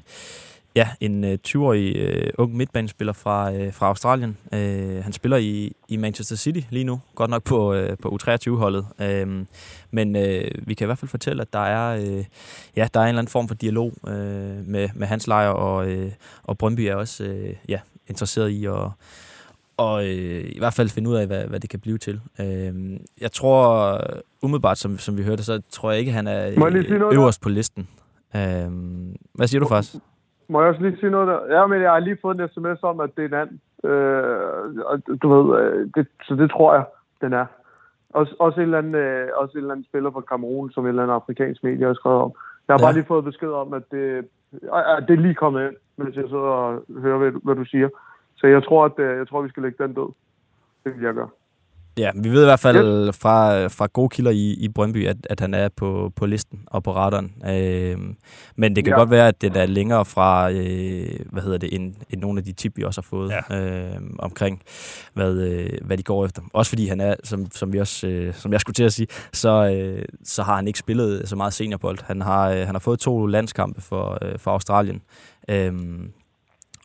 [0.76, 4.38] ja, en øh, 20-årig øh, ung midtbanespiller fra, øh, fra Australien.
[4.54, 8.88] Øh, han spiller i, i Manchester City lige nu, godt nok på, øh, på U23-holdet.
[9.02, 9.46] Øh,
[9.92, 12.26] men øh, vi kan i hvert fald fortælle, at der er, øh,
[12.76, 15.90] ja, der er en eller anden form for dialog øh, med, med hans lejr, og,
[15.90, 16.12] øh,
[16.44, 18.90] og Brøndby er også øh, ja, interesseret i at
[19.78, 22.22] og øh, i hvert fald finde ud af, hvad, hvad det kan blive til.
[22.42, 22.74] Øh,
[23.22, 23.98] jeg tror,
[24.44, 27.14] umiddelbart, som, som vi hørte, så tror jeg ikke, han er øh, noget der?
[27.14, 27.88] øverst på listen.
[28.36, 28.68] Øh,
[29.34, 29.96] hvad siger du faktisk?
[30.50, 31.56] Må jeg også lige sige noget der?
[31.60, 33.90] Ja, men jeg har lige fået en sms om, at det er en and.
[33.90, 36.86] Øh, og du ved, øh, det, så det tror jeg,
[37.22, 37.46] den er.
[38.10, 40.90] Også, også, en eller anden, øh, også en eller anden spiller fra Kamerun, som en
[40.90, 42.32] eller anden afrikansk medie har skrevet om.
[42.68, 42.86] Jeg har Ja.
[42.86, 44.04] bare lige fået besked om, at det,
[44.98, 47.90] at det er lige kommet ind, mens jeg sidder og hører, hvad, hvad du siger.
[48.38, 50.10] Så jeg tror, at øh, jeg tror, vi skal lægge den død.
[50.84, 51.30] Det vil jeg gøre.
[51.98, 55.40] Ja, vi ved i hvert fald fra, fra gode kilder i, i Brøndby, at, at
[55.40, 57.34] han er på, på listen og på radaren.
[57.50, 57.98] Øh,
[58.56, 59.00] men det kan Ja.
[59.00, 62.44] godt være, at det er længere fra, øh, hvad hedder det, end, end nogle af
[62.44, 63.96] de tip, vi også har fået ja.
[63.96, 64.62] øh, omkring,
[65.14, 66.42] hvad, øh, hvad de går efter.
[66.54, 69.08] Også fordi han er, som, som, vi også, øh, som jeg skulle til at sige,
[69.34, 71.98] så, øh, så har han ikke spillet så meget seniorbold.
[72.04, 75.02] Han har, øh, han har fået to landskampe for, øh, for Australien.
[75.50, 75.74] Øh,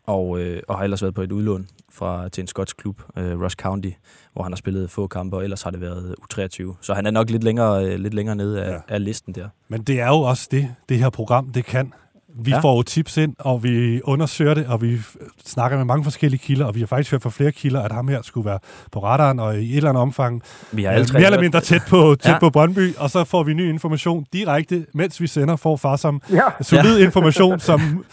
[0.06, 3.42] og, øh, og har ellers været på et udlån fra, til en skotsk klub, øh,
[3.42, 3.90] Ross County,
[4.32, 6.76] hvor han har spillet få kampe, og ellers har det været U23.
[6.80, 8.78] Så han er nok lidt længere, øh, lidt længere nede af, ja.
[8.88, 9.48] Af listen der.
[9.68, 11.92] Men det er jo også det, det her program, det kan.
[12.40, 12.58] Vi Ja.
[12.60, 14.98] får jo tips ind, og vi undersøger det, og vi
[15.46, 18.08] snakker med mange forskellige kilder, og vi har faktisk hørt fra flere kilder, at ham
[18.08, 18.58] her skulle være
[18.92, 20.42] på radaren, og i et eller andet omfang
[20.72, 22.38] Vi har øh, mere eller mindre tæt på, tæt Ja.
[22.38, 26.20] på Brøndby, og så får vi ny information direkte, mens vi sender, får far som
[26.30, 27.04] Ja, solid ja.
[27.04, 28.04] information, som Fem,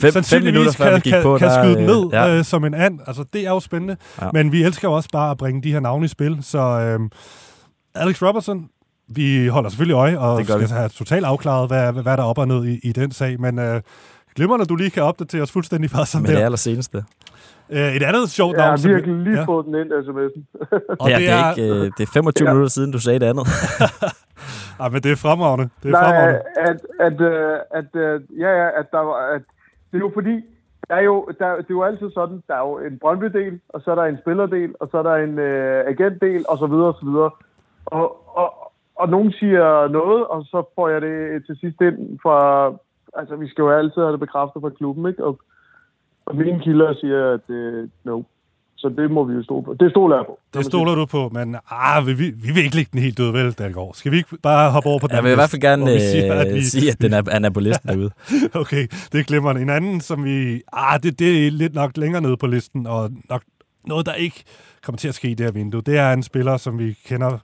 [0.00, 2.36] fem sandsynligvis minutter før vi kan, kan, på, kan der, skyde den øh, ned ja.
[2.38, 3.00] øh, som en and.
[3.06, 3.96] Altså, det er jo spændende.
[4.22, 4.28] Ja.
[4.32, 6.38] Men vi elsker jo også bare at bringe de her navne i spil.
[6.42, 7.00] Så øh,
[7.94, 8.68] Alex Robertson,
[9.08, 10.64] vi holder selvfølgelig øje, og Det skal vi.
[10.70, 13.40] have totalt afklaret, hvad, hvad der er op og ned i, i den sag.
[13.40, 13.80] Men øh,
[14.36, 16.44] glimrende, du lige kan opdatere os fuldstændig fast som med det der.
[16.44, 17.04] allerseneste.
[17.70, 18.70] Øh, et andet sjovt jeg navn.
[18.70, 19.44] har som vi- virkelig lige ja.
[19.44, 20.42] fået den ind, sms'en.
[21.00, 22.52] Og ja, det, det, er ikke, øh, det er 25 Ja.
[22.52, 23.46] minutter siden, du sagde det andet.
[24.80, 25.68] ah, men det er fremragende.
[25.82, 26.40] Det er Nej, fremragende.
[26.56, 29.42] at, at, øh, at, øh, ja, ja, at der var, at,
[29.90, 30.34] det er jo fordi,
[30.88, 33.80] der er jo, der, det er jo altid sådan, der er jo en Brøndby-del, og
[33.84, 36.86] så er der en spillerdel, og så er der en øh, agentdel, og så videre,
[36.92, 37.30] og så videre.
[37.86, 38.67] Og, og,
[38.98, 42.38] og nogen siger noget, og så får jeg det til sidst ind fra...
[43.16, 45.24] Altså, vi skal jo altid have det bekræftet fra klubben, ikke?
[45.24, 45.40] Og,
[46.26, 48.22] og mine kilder siger, at øh, no.
[48.76, 49.74] Så det må vi jo stole på.
[49.74, 50.38] Det stoler jeg på.
[50.54, 53.32] Det stoler du på, men ah, vi, vi, vi vil ikke lægge den helt død,
[53.32, 53.90] vel, Dalgaard?
[53.94, 56.00] Skal vi ikke bare hoppe over på den Jeg vil i hvert fald gerne vi
[56.00, 58.10] siger, at øh, vi- sige, at den er, han er på listen derude.
[58.62, 60.62] Okay, det glemmer en anden, som vi...
[60.72, 63.42] Ah, det, det er lidt nok længere nede på listen, og nok
[63.86, 64.44] noget, der ikke
[64.84, 65.80] kommer til at ske i det her vindue.
[65.80, 67.38] Det er en spiller, som vi kender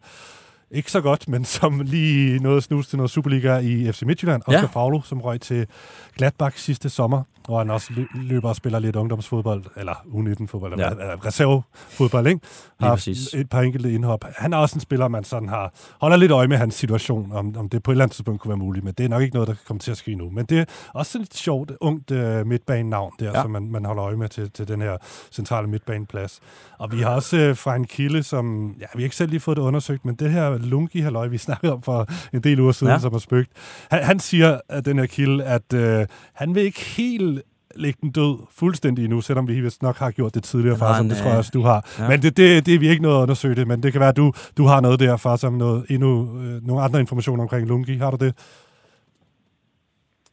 [0.70, 4.42] ikke så godt, men som lige nåede at snuse til noget Superliga i FC Midtjylland.
[4.48, 4.54] Ja.
[4.56, 5.66] Oscar Faglo, som røg til
[6.16, 10.96] Gladbach sidste sommer, hvor han også lø- løber og spiller lidt ungdomsfodbold, eller U19-fodbold, eller
[10.98, 11.06] Ja.
[11.10, 11.14] ja.
[11.26, 12.40] reservefodbold, ikke?
[12.80, 13.34] Har haft præcis.
[13.34, 14.24] et par enkelte indhop.
[14.36, 17.56] Han er også en spiller, man sådan har holder lidt øje med hans situation, om,
[17.56, 19.34] om det på et eller andet tidspunkt kunne være muligt, men det er nok ikke
[19.34, 20.30] noget, der kommer til at ske nu.
[20.30, 23.30] Men det er også et sjovt, ungt uh, midtbanenavn der, Ja.
[23.36, 23.42] ja.
[23.42, 24.96] som man, man holder øje med til, til den her
[25.32, 26.40] centrale midtbaneplads.
[26.78, 29.40] Og vi har også uh, fra en kilde, som, ja, vi har ikke selv lige
[29.40, 32.72] fået det undersøgt, men det her lungi halløj vi snakkede om for en del uger
[32.72, 32.98] siden, Ja.
[32.98, 33.50] som er spøgt.
[33.90, 37.42] Han, han siger, at den her kilde, at uh, han vil ikke helt
[37.76, 40.96] lægge den død fuldstændig endnu, selvom vi vist nok har gjort det tidligere, har far,
[40.96, 41.88] som det tror jeg øh, også, du har.
[41.98, 42.08] Ja.
[42.08, 44.08] Men det, det, det er vi ikke noget at undersøge det, men det kan være,
[44.08, 47.66] at du, du har noget der, far, som noget, endnu, øh, nogle andre informationer omkring
[47.68, 47.96] Lungi.
[47.96, 48.34] Har du det?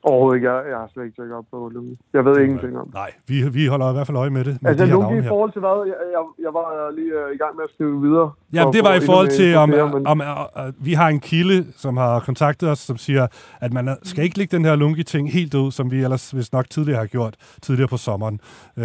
[0.03, 0.51] Overhovedet ikke.
[0.51, 1.95] Jeg, jeg har slet ikke tjekket op på Lungi.
[2.13, 2.93] Jeg ved ingenting om det.
[2.93, 4.57] Nej, vi, vi holder i hvert fald øje med det.
[4.61, 5.77] Med Altså, de navne i forhold til hvad?
[5.87, 8.31] Jeg, jeg, jeg var lige øh, i gang med at skrive videre.
[8.53, 11.19] Ja, det var i forhold til, om, mere, men- om, om, om vi har en
[11.19, 13.27] kilde, som har kontaktet os, som siger,
[13.59, 16.69] at man skal ikke lægge den her lungi-ting helt ud, som vi ellers hvis nok
[16.69, 18.39] tidligere har gjort, tidligere på sommeren.
[18.77, 18.83] Øh,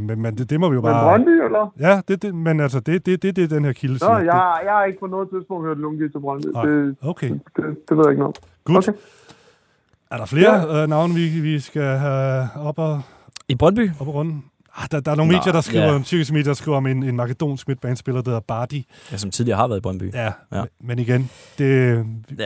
[0.00, 1.04] men men det, det må vi jo Men bare...
[1.10, 1.72] Brøndby, eller?
[1.80, 4.18] Ja, det, det, men altså, det er det, det, det, den her kilde Nå, siger.
[4.18, 6.46] jeg, jeg har ikke på noget tidspunkt hørt Lungi til Brøndby.
[6.52, 7.28] Nej, Det, okay.
[7.30, 8.38] det, det, det ved jeg ikke noget.
[8.66, 8.74] om.
[8.74, 8.88] Godt.
[8.88, 8.98] Okay.
[10.10, 10.82] Er der flere ja.
[10.82, 13.00] øh, navne, vi, vi skal have op og,
[13.48, 13.90] I Brøndby?
[14.00, 14.34] op og runde?
[14.80, 15.98] Ah, der, der er nogle Nå, medier, der skriver, ja.
[16.10, 18.80] tyrkiske medier, der skriver om en, en makedonsk midtbanespiller, der hedder Bardi.
[19.12, 20.08] Ja, som tidligere har været i Brøndby.
[20.14, 20.62] Ja, Ja.
[20.88, 21.22] men igen,
[21.58, 21.68] det,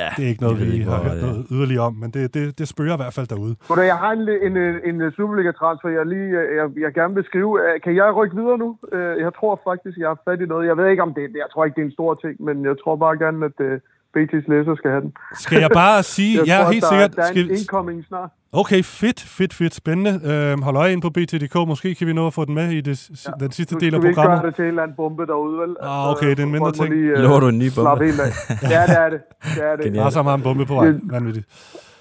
[0.00, 2.34] Ja, det er ikke noget, vi ikke, har hørt øh, noget yderligere om, men det,
[2.34, 3.54] det, det spørger i hvert fald derude.
[3.68, 4.54] Goddag, jeg har en, en,
[4.88, 7.50] en, en Superliga-transfer, jeg, lige, øh, jeg, jeg gerne vil skrive.
[7.64, 8.68] Øh, Kan jeg rykke videre nu?
[8.92, 10.66] Øh, Jeg tror faktisk, jeg har fat i noget.
[10.70, 12.76] Jeg ved ikke, om det jeg tror ikke, det er en stor ting, men jeg
[12.82, 13.72] tror bare gerne, at uh,
[14.16, 15.12] BT's læser skal have den.
[15.34, 17.16] Skal jeg bare sige, Jeg jeg tror, er helt der, sikkert...
[17.16, 18.30] Der er en Skal, incoming snart.
[18.52, 20.20] okay, fedt, fedt, fedt, spændende.
[20.30, 21.54] Øhm, hold øje ind på BTDK.
[21.54, 23.30] Måske kan vi nå at få den med i det, ja.
[23.40, 24.44] den sidste Nu del skal af vi ikke gøre programmet.
[24.46, 25.70] det til en eller anden bombe derude, vel?
[25.70, 26.88] Altså, Ah, okay, det er en mindre ting.
[26.94, 28.04] Lige, øh, Lover du en ny bombe?
[28.04, 28.30] helt af.
[28.62, 29.20] Ja, det er det.
[29.54, 29.84] Det er det.
[29.84, 30.02] Genialt.
[30.02, 30.92] Bare så meget en bombe på vej.
[31.02, 31.46] Vanvittigt.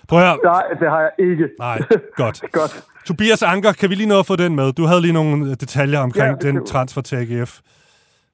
[0.08, 0.38] Prøv at høre.
[0.44, 1.50] Nej, det har jeg ikke.
[1.60, 1.82] Nej,
[2.16, 2.42] godt.
[2.60, 2.84] Godt.
[3.06, 4.74] Tobias Anker, kan vi lige nå at få den med?
[4.74, 7.60] Du havde lige nogle øh, detaljer omkring Ja, den transfer til AGF.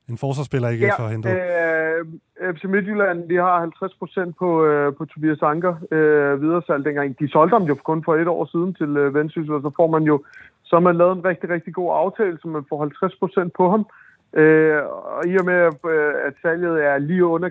[0.09, 1.31] En forsvarsspiller AGF har hentet.
[1.31, 7.19] øh, FC Midtjylland, de har 50 procent på, øh, på Tobias Anker øh, videresalg dengang.
[7.19, 9.87] De solgte ham jo kun for et år siden til øh, Vendsyssel, og så får
[9.87, 10.23] man jo
[10.63, 13.69] så har man lavet en rigtig, rigtig god aftale, så man får 50 procent på
[13.69, 13.85] ham.
[14.33, 14.81] Øh,
[15.17, 15.55] og i og med,
[15.93, 17.49] øh, at salget er lige under,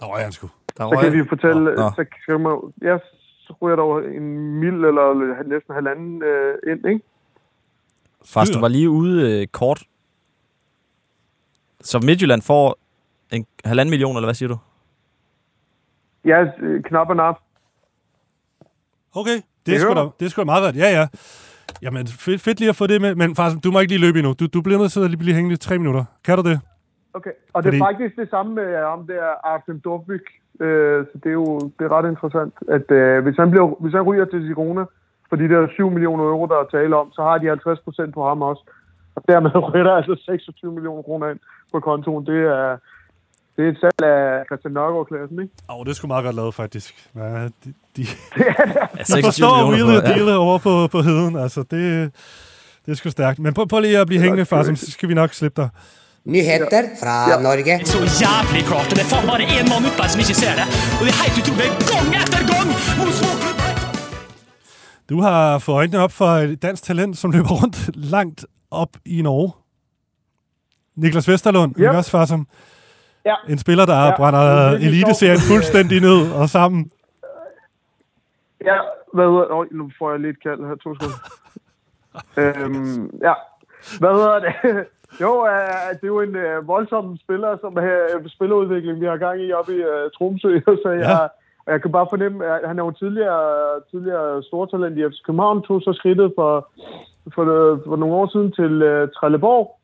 [0.00, 0.48] Der røg han sgu.
[0.78, 1.90] Der så kan vi fortælle, Nå, nå.
[1.96, 2.98] så kan man, ja,
[3.46, 7.00] så ryger der jo en mil eller næsten halvanden øh, ind, ikke?
[8.24, 9.82] Faktisk, du var lige ude øh, kort.
[11.90, 12.78] Så Midtjylland får
[13.32, 14.58] en halvanden million, eller hvad siger du?
[16.24, 17.36] Ja, øh, knap og nap.
[19.14, 20.76] Okay, det er, Det sgu da, det er sgu da meget godt.
[20.76, 21.06] Ja, ja.
[21.82, 23.14] Jamen, fedt, fedt lige at få det med.
[23.14, 24.32] Men faktisk, du må ikke lige løbe endnu.
[24.40, 26.04] Du, du bliver nødt til at lige blive hængende i tre minutter.
[26.24, 26.60] Kan du det?
[27.14, 30.26] Okay, og det er Fordi- faktisk det samme med ham der, Artem Dovbyk.
[30.60, 33.94] Øh, så det er jo det er ret interessant, at øh, hvis, han bliver, hvis
[33.94, 34.84] han ryger til Girona
[35.28, 38.14] for de der 7 millioner euro, der er tale om, så har de 50 procent
[38.14, 38.62] på ham også.
[39.16, 41.38] Og dermed ryger der altså 26 millioner kroner ind
[41.76, 42.22] på kontoen.
[42.30, 42.68] Det er,
[43.56, 45.52] det er et salg af Christian Nørgaard-klassen, ikke?
[45.70, 46.92] Åh, oh, det er sgu meget godt lavet, faktisk.
[47.16, 48.02] Ja, de, de,
[48.36, 48.52] Ja,
[48.98, 51.36] de 26 forstår på- og dealet over på, på heden.
[51.44, 51.82] Altså, det,
[52.84, 53.38] det er sgu stærkt.
[53.38, 55.68] Men prøv, prøv lige at blive hængende, far, så skal vi nok slippe dig.
[56.24, 56.66] Nyheter
[57.02, 57.86] fra Norge.
[57.92, 60.54] Så jævlig klart, og det er faen bare en mann oppe her som ikke ser
[60.58, 60.66] det.
[60.98, 62.68] Og det er helt utrolig, gang etter gang.
[65.10, 69.22] Du har fået øjnene op for et dansk talent, som løber rundt langt op i
[69.22, 69.52] Norge.
[70.96, 71.94] Niklas Vesterlund, yep.
[71.96, 72.46] også, far, som
[73.24, 73.34] Ja.
[73.48, 76.90] en spiller, der Ja, ja, det brænder er virkelig eliteserien fuldstændig ned og sammen.
[78.64, 78.78] Ja,
[79.14, 81.20] hvad hedder Øj, nu får jeg lidt kald her, to sekunder.
[82.40, 83.34] øhm, ja,
[84.00, 84.54] hvad hedder det?
[85.20, 89.40] Jo, øh, det er jo en øh, voldsom spiller, som øh, spillerudvikling, vi har gang
[89.42, 91.10] i oppe i øh, Tromsø, så jeg, Ja.
[91.22, 91.26] ja.
[91.72, 95.82] jeg kan bare fornemme, at han er jo tidligere, tidligere stortalent i FC København, tog
[95.82, 96.68] så skridtet for,
[97.34, 97.44] for,
[97.86, 99.78] for nogle år siden til øh, Trelleborg,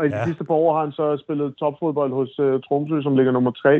[0.00, 0.24] og i de Ja.
[0.28, 3.74] sidste par år har han så spillet topfodbold hos øh, Tromsø, som ligger nummer tre,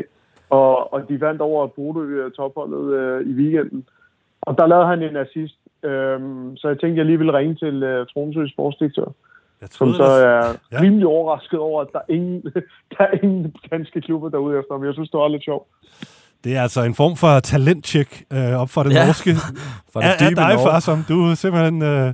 [0.49, 3.85] og, og de vandt over Bodø øh, topholdet øh, i weekenden.
[4.41, 7.75] Og der lavede han en assist Øhm, så jeg tænkte, jeg lige ville ringe til
[7.91, 9.07] uh, Tromsøs sportsdirektør,
[9.61, 10.81] Jeg som troede så ellers- er Ja.
[10.81, 12.41] rimelig overrasket over, at der er ingen,
[12.97, 14.85] der er ingen danske klubber derude efter ham.
[14.85, 15.67] Jeg synes, det var lidt sjovt.
[16.43, 19.31] Det er altså en form for talentcheck øh, op for det Ja, norske.
[19.93, 21.81] for det er, er dig, far, som du simpelthen...
[21.83, 22.13] Øh,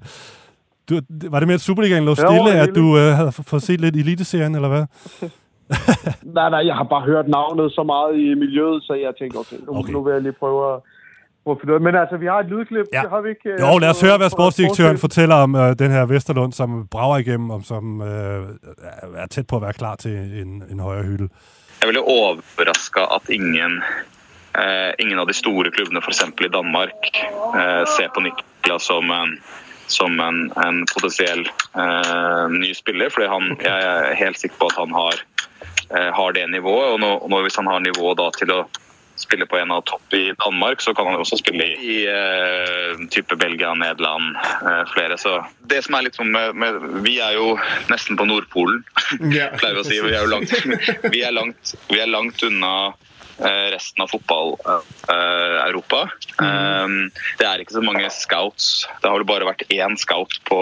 [0.90, 1.00] du,
[1.32, 3.96] var det med, at Superligaen lå stille, det at du øh, havde fået set lidt
[3.96, 4.86] Eliteserien, eller hvad?
[6.38, 9.56] Nej, nej, jeg har bare hørt navnet så meget i miljøet, så jeg tænkte, okay,
[9.66, 9.92] nu, Okay.
[9.94, 10.80] nu vil jeg lige prøve at,
[11.46, 11.82] prøve af.
[11.82, 13.02] Men altså, vi har et lydklip, Ja.
[13.02, 13.50] det har vi ikke...
[13.50, 17.18] øh, Jo, lad os høre, hvad sportsdirektøren fortæller om øh, den her Vesterlund, som brager
[17.18, 18.42] igennem, og som øh,
[19.24, 21.28] er tæt på at være klar til en, en højere hylde.
[21.82, 23.74] Jeg ville overraska at ingen,
[24.62, 26.24] eh, ingen av de store klubbene, f.eks.
[26.42, 26.90] i Danmark,
[27.60, 29.30] eh, ser på Niklas som en,
[29.88, 31.46] som en, en potensiell
[31.76, 33.12] eh, ny spiller.
[33.14, 35.22] Fordi han, jeg er helt sikker på at han har,
[35.90, 36.96] eh, har det nivået.
[36.96, 38.66] Og, nå, og nå, hvis han har nivå da, til å
[39.18, 43.36] spille på en av topp i Danmark, så kan han også spille i eh, type
[43.40, 45.18] Belgia, Nederland, eh, flere.
[45.18, 45.40] Så
[45.72, 47.56] det som er litt sånn med, med Vi er jo
[47.92, 48.84] nesten på Nordpolen,
[49.34, 49.50] Ja.
[49.60, 50.00] pleier vi å si.
[50.06, 50.54] Vi er jo langt,
[51.14, 52.74] vi er langt, vi er langt unna
[53.38, 56.00] resten av fotball-Europa.
[57.38, 58.88] det er ikke så mange scouts.
[59.02, 60.60] Det har vel bare vært én scout på,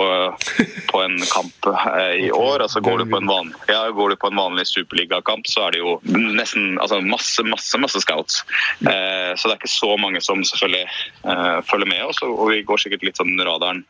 [0.92, 2.66] på en kamp eh, i år.
[2.66, 5.76] Altså går du på en vanlig, ja, går du på en vanlig superligakamp, så er
[5.76, 8.44] det jo nesten altså masse, masse, masse scouts.
[8.82, 12.64] Eh, så det er ikke så mange som selvfølgelig eh, følger med oss, og vi
[12.68, 13.86] går sikkert litt sånn radaren.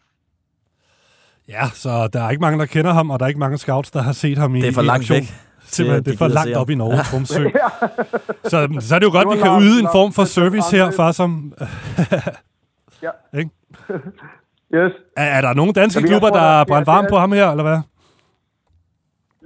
[1.49, 3.93] Ja, så der er ikke mange, der kender ham, og der er ikke mange scouts,
[3.93, 5.29] der har set ham i Det er for i langt væk
[5.65, 7.01] Simpelthen, det de er for langt op i Norge, Ja.
[7.03, 7.43] Tromsø.
[8.51, 10.75] så, så er det jo godt, Det vi kan Lars- yde en form for service
[10.77, 11.53] her, far, som...
[13.05, 13.11] Ja.
[13.39, 13.51] Ikke?
[14.75, 14.91] Yes.
[15.17, 17.17] Er, er der nogle danske Jamen, klubber, tror, der er brændt ja, varme det på
[17.17, 17.79] ham her, eller hvad?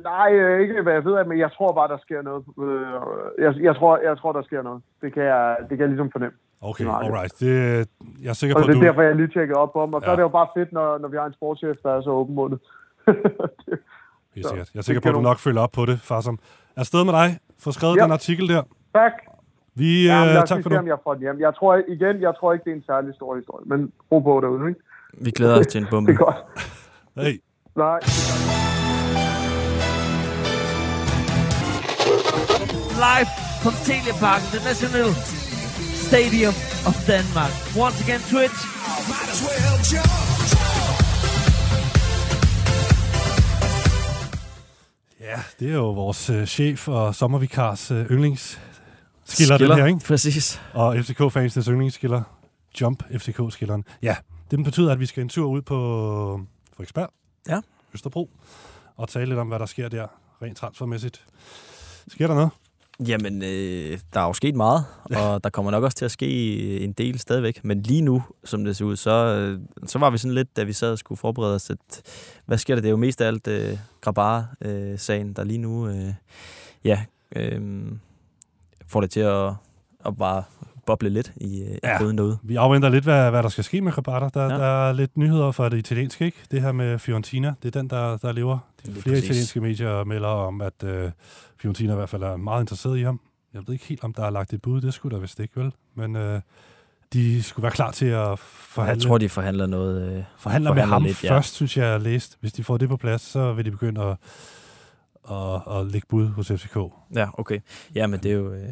[0.03, 2.43] Nej, øh, ikke hvad jeg ved af, men jeg tror bare, der sker noget.
[2.63, 4.81] Øh, Jeg, jeg, tror, jeg tror, der sker noget.
[5.01, 6.35] Det kan jeg, det kan jeg ligesom fornemme.
[6.61, 7.39] Okay, det- alright.
[7.39, 7.51] Det,
[8.23, 8.85] jeg er sikker Og på, det er du...
[8.85, 9.93] derfor, jeg lige tjekkede op på ham.
[9.93, 10.11] Og så Ja.
[10.11, 12.59] er det jo bare fedt, når, når vi har en sportschef, der er så åbenmundet.
[14.35, 14.67] Helt sikkert.
[14.73, 16.39] Jeg er det sikker på, at du nok følger op på det, far, som...
[16.75, 17.39] Er afsted med dig.
[17.59, 18.03] Få skrevet Ja.
[18.03, 18.63] den artikel der.
[18.93, 19.11] tak.
[19.75, 21.39] Vi, Ja, øh, tak for om jeg får den hjem.
[21.39, 23.65] Jeg tror, igen, jeg tror ikke, det er en særlig stor historie.
[23.65, 24.81] Men ro på derude, ikke?
[25.13, 26.11] Vi glæder os til en bombe.
[26.11, 26.37] Det er godt.
[27.15, 27.41] Hey.
[27.75, 27.99] Nej.
[32.99, 33.29] live
[33.63, 35.09] from Teleparken, the National
[36.07, 36.53] Stadium
[36.89, 37.53] of Denmark.
[37.75, 38.59] Once again, Twitch.
[45.29, 49.99] Ja, det er jo vores øh, chef og sommervikars øh, yndlingsskiller, den Skiller, her, ikke?
[49.99, 50.61] præcis.
[50.73, 52.21] Og FCK-fansens yndlingsskiller.
[52.81, 53.83] Jump FCK-skilleren.
[54.01, 54.15] Ja,
[54.51, 56.41] det betyder, at vi skal en tur ud på
[56.73, 57.09] Frederiksberg.
[57.49, 57.61] Ja.
[57.93, 58.29] Østerbro.
[58.95, 60.07] Og tale lidt om, hvad der sker der,
[60.41, 61.25] rent transfermæssigt.
[62.07, 62.51] Sker der noget?
[63.07, 64.85] Jamen, øh, der er jo sket meget,
[65.19, 67.59] og der kommer nok også til at ske en del stadigvæk.
[67.63, 70.63] Men lige nu, som det ser ud, så, øh, så var vi sådan lidt, da
[70.63, 72.01] vi sad og skulle forberede os, at
[72.45, 72.81] hvad sker der?
[72.81, 76.13] Det er jo mest af alt øh, Grabara-sagen, der lige nu øh,
[76.83, 77.01] ja,
[77.35, 77.61] øh,
[78.87, 79.53] får det til at,
[80.05, 80.43] at bare
[80.85, 81.95] boble lidt i, øh, Ja.
[81.95, 82.37] i gryden derude.
[82.43, 84.39] Vi afventer lidt, hvad, hvad der skal ske med Rabata.
[84.39, 84.57] Der, Ja.
[84.59, 86.37] der er lidt nyheder fra det italienske, ikke?
[86.51, 88.57] Det her med Fiorentina, det er den, der, der lever.
[88.85, 89.23] De flere præcis.
[89.23, 91.11] italienske medier melder om, at øh,
[91.61, 93.21] Fiorentina i hvert fald er meget interesseret i ham.
[93.53, 94.81] Jeg ved ikke helt, om der er lagt et bud.
[94.81, 95.71] Det skulle der vist ikke, vel?
[95.95, 96.41] Men øh,
[97.13, 100.01] de skulle være klar til at forhandle, Jeg tror, de forhandler noget.
[100.01, 102.37] Øh, forhandler med forhandler ham lidt, lidt, først, synes jeg, jeg har læst.
[102.39, 104.17] Hvis de får det på plads, så vil de begynde at,
[105.31, 106.77] at, at lægge bud hos FCK.
[107.15, 107.59] Ja, okay.
[107.95, 108.53] Ja, men det er jo...
[108.53, 108.69] Øh,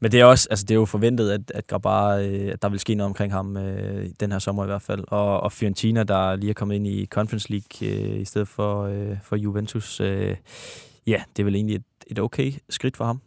[0.00, 2.68] men det er også, altså det er jo forventet, at, at, Grabara, øh, at der
[2.68, 5.04] vil ske noget omkring ham øh, den her sommer i hvert fald.
[5.08, 8.82] Og, og Fiorentina, der lige er kommet ind i Conference League øh, i stedet for,
[8.82, 10.00] øh, for Juventus.
[10.00, 10.36] Øh,
[11.06, 13.20] ja, det er vel egentlig et, et okay skridt for ham.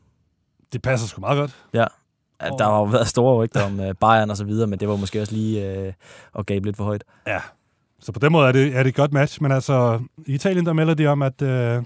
[0.73, 1.65] Det passer sgu meget godt.
[1.73, 1.85] Ja.
[2.39, 4.87] At Der har jo været store rygter om øh, Bayern og så videre, men det
[4.87, 5.93] var måske også lige øh,
[6.39, 7.03] at gabe lidt for højt.
[7.27, 7.39] Ja,
[7.99, 9.41] så på den måde er det, er det et godt match.
[9.41, 11.83] Men altså, i Italien, der melder de om, at øh,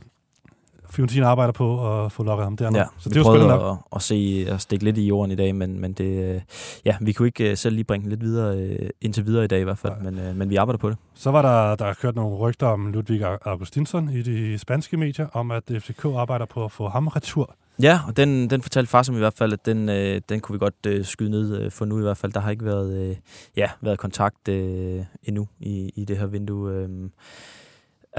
[0.92, 2.80] Fiorentina arbejder på at få lukket ham dernede.
[2.80, 3.78] Ja, så det er jo spændende nok.
[3.92, 6.42] at, at, se, at stikke lidt i jorden i dag, men, men det, øh,
[6.86, 9.48] ja, vi kunne ikke øh, selv lige bringe den lidt videre, øh, indtil videre i
[9.48, 10.98] dag i hvert fald, men, men vi arbejder på det.
[11.16, 15.28] Så var der, der er kørt nogle rygter om Ludvig Augustinsson i de spanske medier,
[15.34, 17.56] om at FCK arbejder på at få ham retur.
[17.82, 20.54] Ja, og den, den fortalte far som i hvert fald, at den, øh, den kunne
[20.54, 22.32] vi godt øh, skyde ned øh, for nu i hvert fald.
[22.32, 23.16] Der har ikke været, øh,
[23.58, 26.74] ja, været kontakt øh, endnu i, i det her vindue.
[26.74, 26.90] Øh.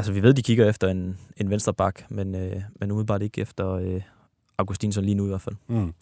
[0.01, 3.41] Altså, vi ved, de kigger efter en, en venstre bak, men, øh, men umiddelbart ikke
[3.41, 4.01] efter øh,
[4.59, 5.57] Augustinsson lige nu i hvert fald.
[5.69, 5.95] Mm.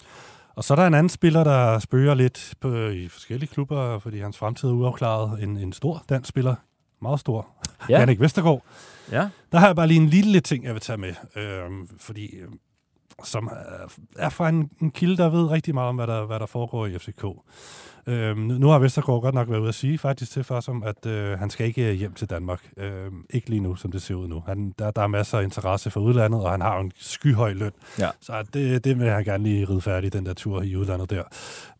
[0.55, 4.19] Og så er der en anden spiller, der spørger lidt på, i forskellige klubber, fordi
[4.19, 5.43] hans fremtid er uafklaret.
[5.43, 6.55] En, en stor dansk spiller.
[7.03, 7.47] Meget stor.
[7.89, 7.95] Ja.
[7.99, 8.63] Jannik Vestergaard.
[9.13, 9.29] Ja.
[9.53, 11.15] Der har jeg bare lige en lille ting, jeg vil tage med.
[11.37, 12.49] Øhm, fordi øh,
[13.25, 16.41] som er, er fra en, en kilde, der ved rigtig meget om, hvad der, hvad
[16.41, 17.25] der foregår i FCK.
[18.09, 21.39] Øhm, nu har Vestergaard godt nok været ude at sige faktisk til Farsom, at øh,
[21.39, 22.61] han skal ikke hjem til Danmark.
[22.77, 24.43] Øhm, ikke lige nu, som det ser ud nu.
[24.47, 27.53] Han, der, der er masser af interesse for udlandet, og han har jo en skyhøj
[27.53, 27.71] løn.
[27.99, 28.09] Ja.
[28.21, 31.23] Så det, det vil han gerne lige ride færdig, den der tur i udlandet der,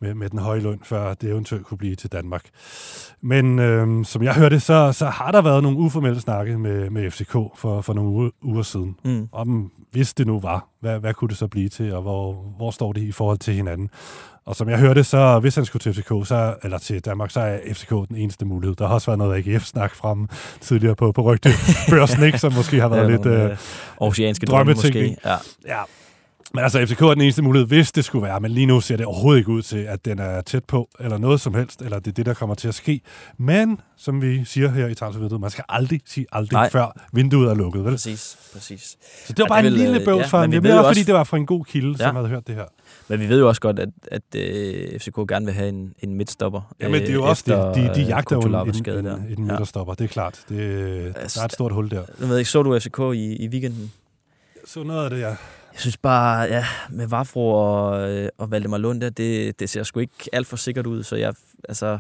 [0.01, 2.45] med, med den høje løn, før det eventuelt kunne blive til Danmark.
[3.21, 7.11] Men øhm, som jeg hørte, så, så har der været nogle uformelle snakke med, med
[7.11, 8.97] FCK for, for nogle uger, uger siden.
[9.05, 9.29] Mm.
[9.33, 12.71] Om, hvis det nu var, hvad, hvad kunne det så blive til, og hvor, hvor
[12.71, 13.91] står det i forhold til hinanden?
[14.49, 17.41] Og som jeg hørte, så hvis han skulle til FCK, så, eller til Danmark, så
[17.41, 18.77] er FCK den eneste mulighed.
[18.77, 20.29] Der har også været noget AGF-snak frem
[20.61, 23.57] tidligere på, på rygtebørsen, ikke, som måske har været Ja, lidt øh, øh,
[23.97, 25.17] oceanske drømme drømmetænkning.
[25.25, 25.29] måske,
[25.67, 25.77] ja.
[25.77, 25.83] ja.
[26.55, 28.41] Men altså, FCK er den eneste mulighed, hvis det skulle være.
[28.41, 31.19] Men lige nu ser det overhovedet ikke ud til, at den er tæt på, eller
[31.19, 33.01] noget som helst, eller det er det, der kommer til at ske.
[33.39, 36.71] Men, som vi siger her i transfervinduet, man skal aldrig sige aldrig, Nej.
[36.71, 37.91] før vinduet er lukket, vel?
[37.93, 38.97] Præcis, præcis.
[39.27, 40.51] Så det var bare en lille bøvs for ham.
[40.51, 42.07] Det var også, fordi det var fra en god kilde, Ja.
[42.07, 42.65] som havde hørt det her.
[43.09, 46.15] Men vi ved jo også godt, at, at øh, FCK gerne vil have en, en
[46.15, 46.75] midtstopper.
[46.81, 47.83] Ja, men det er jo øh, også det.
[47.85, 49.17] De, de øh, jagter jo en, en, der.
[49.17, 50.41] en, en midterstopper, det er klart.
[50.49, 50.59] Det,
[51.35, 52.03] der er et stort hul der.
[52.21, 53.93] Jeg ved ikke, så du FCK i, i weekenden?
[54.67, 55.35] Så noget af det, ja.
[55.79, 59.83] Jeg synes bare, ja, med Vafro og, øh, og Valdemar Lund der, det, det ser
[59.83, 61.03] sgu ikke alt for sikkert ud.
[61.03, 61.35] Så jeg,
[61.69, 61.99] altså,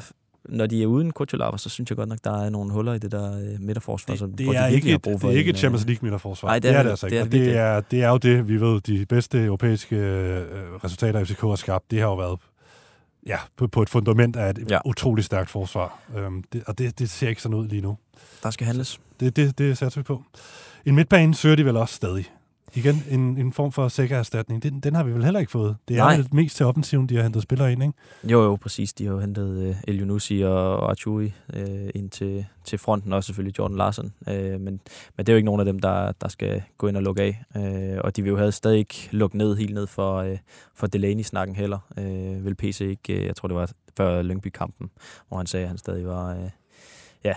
[0.48, 2.98] når de er uden Kuchulava, så synes jeg godt nok, der er nogle huller i
[2.98, 4.16] det der øh, midterforsvar.
[4.16, 5.98] så- Det hvor de er, virkelig ikke et, det for er ikke et Champions League
[6.02, 6.48] midterforsvar.
[6.48, 7.16] Nej, det, er det altså ikke.
[7.16, 10.44] Det er det det er, det er jo det, vi ved, de bedste europæiske øh,
[10.84, 12.38] resultater, FCK har skabt, det har jo været
[13.26, 14.78] ja, på, på et fundament af et ja.
[14.84, 15.98] utroligt stærkt forsvar.
[16.16, 17.96] Øhm, det, og det, det ser ikke sådan ud lige nu.
[18.42, 19.00] Der skal handles.
[19.20, 20.22] Det, det, det satser vi på.
[20.86, 22.24] En midtbane søger de vel også stadig.
[22.74, 24.62] Igen, en, en form for sikker erstatning.
[24.62, 25.76] Den, den har vi vel heller ikke fået.
[25.88, 26.16] Det er Nej.
[26.16, 27.94] vel mest til offensiven, de har hentet spillere ind, ikke?
[28.24, 28.92] Jo, jo, præcis.
[28.92, 33.24] De har jo hentet øh, El Yunusi og, Arturi øh, ind til, til fronten, og
[33.24, 34.14] selvfølgelig Jordan Larsen.
[34.28, 34.80] Øh, men, men
[35.18, 37.44] det er jo ikke nogen af dem, der, der skal gå ind og lukke af.
[37.56, 40.38] Øh, og de vil jo have stadig ikke lukket ned, helt ned for, øh,
[40.74, 41.78] for Delaney-snakken heller.
[41.98, 44.90] Øh, vil PC ikke, øh, jeg tror det var før Lyngby-kampen,
[45.28, 46.50] hvor han sagde, at han stadig var, øh,
[47.24, 47.34] ja,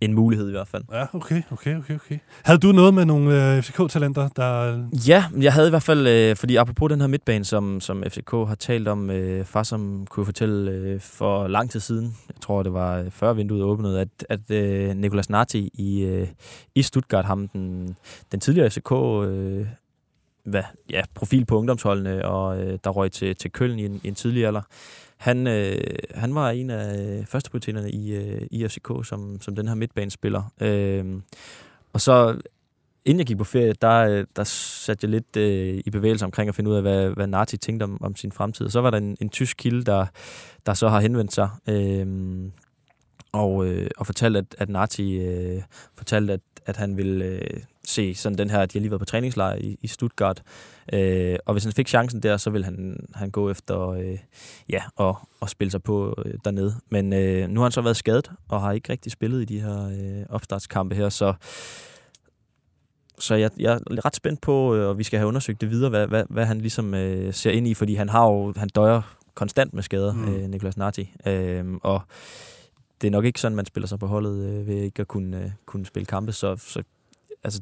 [0.00, 0.82] en mulighed i hvert fald.
[0.92, 2.18] Ja, okay, okay, okay, okay.
[2.44, 4.78] Havde du noget med nogle øh, FCK-talenter, der...
[5.08, 8.30] Ja, jeg havde i hvert fald, øh, fordi apropos den her midtbane, som, som FCK
[8.30, 12.62] har talt om, øh, far som kunne fortælle øh, for lang tid siden, jeg tror
[12.62, 16.28] det var øh, før vinduet åbnede, at, at øh, Nicolas Nati i, øh,
[16.74, 17.96] i Stuttgart, ham den,
[18.32, 19.66] den tidligere FCK øh,
[20.44, 24.08] hvad, ja, profil på ungdomsholdene, og øh, der røg til, til Køln i en, i
[24.08, 24.62] en tidlig alder.
[25.16, 25.78] Han, øh,
[26.14, 30.52] han var en af øh, førsteprioriteterne i, øh, i FCK som, som den her midtbanespiller.
[30.60, 31.20] Øh,
[31.92, 32.40] og så
[33.04, 36.48] inden jeg gik på ferie, der, øh, der satte jeg lidt øh, i bevægelse omkring
[36.48, 38.66] at finde ud af, hvad, hvad Nati tænkte om, om sin fremtid.
[38.66, 40.06] Og så var der en, en tysk kilde, der,
[40.66, 42.06] der så har henvendt sig øh,
[43.32, 45.62] og, øh, og fortalte, at, at Nati øh,
[45.94, 49.00] fortalte, at, at han ville øh, se sådan den her, at de har lige været
[49.00, 50.42] på træningslejr i, i Stuttgart.
[50.92, 54.18] Øh, og hvis han fik chancen der, så ville han, han gå efter øh,
[54.68, 56.74] ja, og, og spille sig på øh, dernede.
[56.88, 59.60] Men øh, nu har han så været skadet, og har ikke rigtig spillet i de
[59.60, 61.34] her øh, opstartskampe her, så
[63.18, 65.90] så jeg, jeg er ret spændt på, øh, og vi skal have undersøgt det videre,
[65.90, 69.16] hvad, hvad, hvad han ligesom øh, ser ind i, fordi han har jo, han døjer
[69.34, 70.34] konstant med skader, Mm.
[70.34, 71.12] øh, Niklas Nati.
[71.26, 72.02] Øh, og
[73.00, 75.42] det er nok ikke sådan, man spiller sig på holdet øh, ved ikke at kunne,
[75.44, 76.32] øh, kunne spille kampe.
[76.32, 76.82] Så, så
[77.44, 77.60] altså,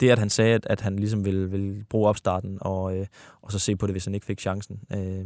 [0.00, 3.06] det, at han sagde, at, at han ligesom ville, ville bruge opstarten, og, øh,
[3.42, 4.78] og så se på det, hvis han ikke fik chancen.
[4.92, 5.24] Øh,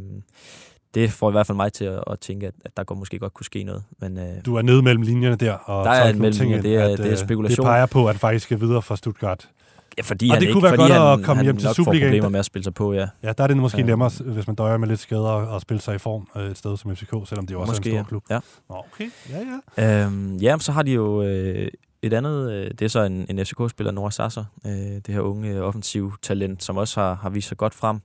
[0.93, 3.19] det får i hvert fald mig til at, at tænke, at, at der går måske
[3.19, 3.83] godt kunne ske noget.
[4.01, 5.53] Men, øh, Du er nede mellem linjerne der.
[5.53, 7.65] Og Der er mellemlinje, ting det er- ind, det er øh, spekulation.
[7.65, 9.49] Det peger på, at han faktisk skal videre fra Stuttgart.
[9.97, 11.57] Ja, fordi og han det ikke, kunne være fordi godt han, at komme han hjem
[11.57, 12.09] til Superligaen.
[12.11, 13.07] problemer med at spille sig på, ja.
[13.23, 13.83] Ja, der er det måske Ja.
[13.85, 16.77] nemmere, hvis man døjer med lidt skader og spille sig i form øh, et sted
[16.77, 18.23] som FCK, selvom det jo også Måske, er en stor klub.
[18.29, 18.39] Ja.
[18.69, 19.09] Nå, okay.
[19.29, 19.37] Ja,
[19.77, 20.05] ja.
[20.05, 21.67] Øhm, ja, så har de jo øh,
[22.01, 25.49] et andet, øh, det er så en, en FCK-spiller, Nora Sasser, øh, det her unge
[25.49, 27.99] øh, offensiv talent, som også har, har vist sig godt frem.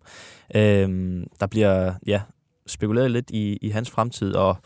[0.54, 2.20] Øh, der bliver, ja,
[2.66, 4.56] spekuleret lidt i, i hans fremtid, og,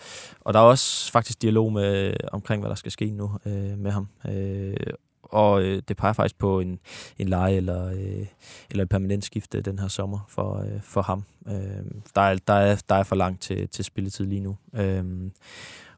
[0.40, 3.90] og der er også faktisk dialog med omkring, hvad der skal ske nu øh, med
[3.90, 4.08] ham.
[4.28, 4.76] Øh,
[5.22, 6.78] og øh, det peger faktisk på en,
[7.18, 8.26] en leje eller, øh,
[8.70, 11.24] eller et permanent skifte den her sommer for, øh, for ham.
[11.48, 14.56] Øh, der, er, der, er, der er for langt til, til spilletid lige nu.
[14.74, 15.30] Øh,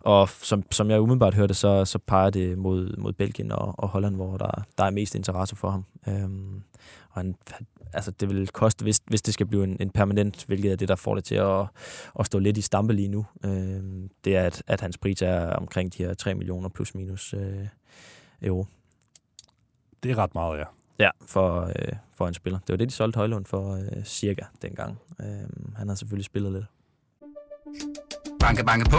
[0.01, 3.89] og som, som jeg umiddelbart hørte, så, så peger det mod, mod Belgien og, og
[3.89, 5.85] Holland, hvor der, der er mest interesse for ham.
[6.09, 6.63] Øhm,
[7.11, 7.35] og han,
[7.93, 10.89] altså det vil koste, hvis, hvis det skal blive en, en permanent, hvilket er det,
[10.89, 11.67] der får det til at,
[12.21, 15.47] at stå lidt i stampe lige nu, øhm, det er, at, at hans pris er
[15.47, 17.67] omkring de her 3 millioner plus minus øh,
[18.43, 18.67] euro.
[20.03, 20.65] Det er ret meget, ja.
[20.99, 22.59] Ja, for, øh, for en spiller.
[22.59, 24.99] Det var det, de solgte Højlund for øh, cirka dengang.
[25.21, 26.65] Øhm, han har selvfølgelig spillet lidt.
[28.41, 28.99] Banke, banke på.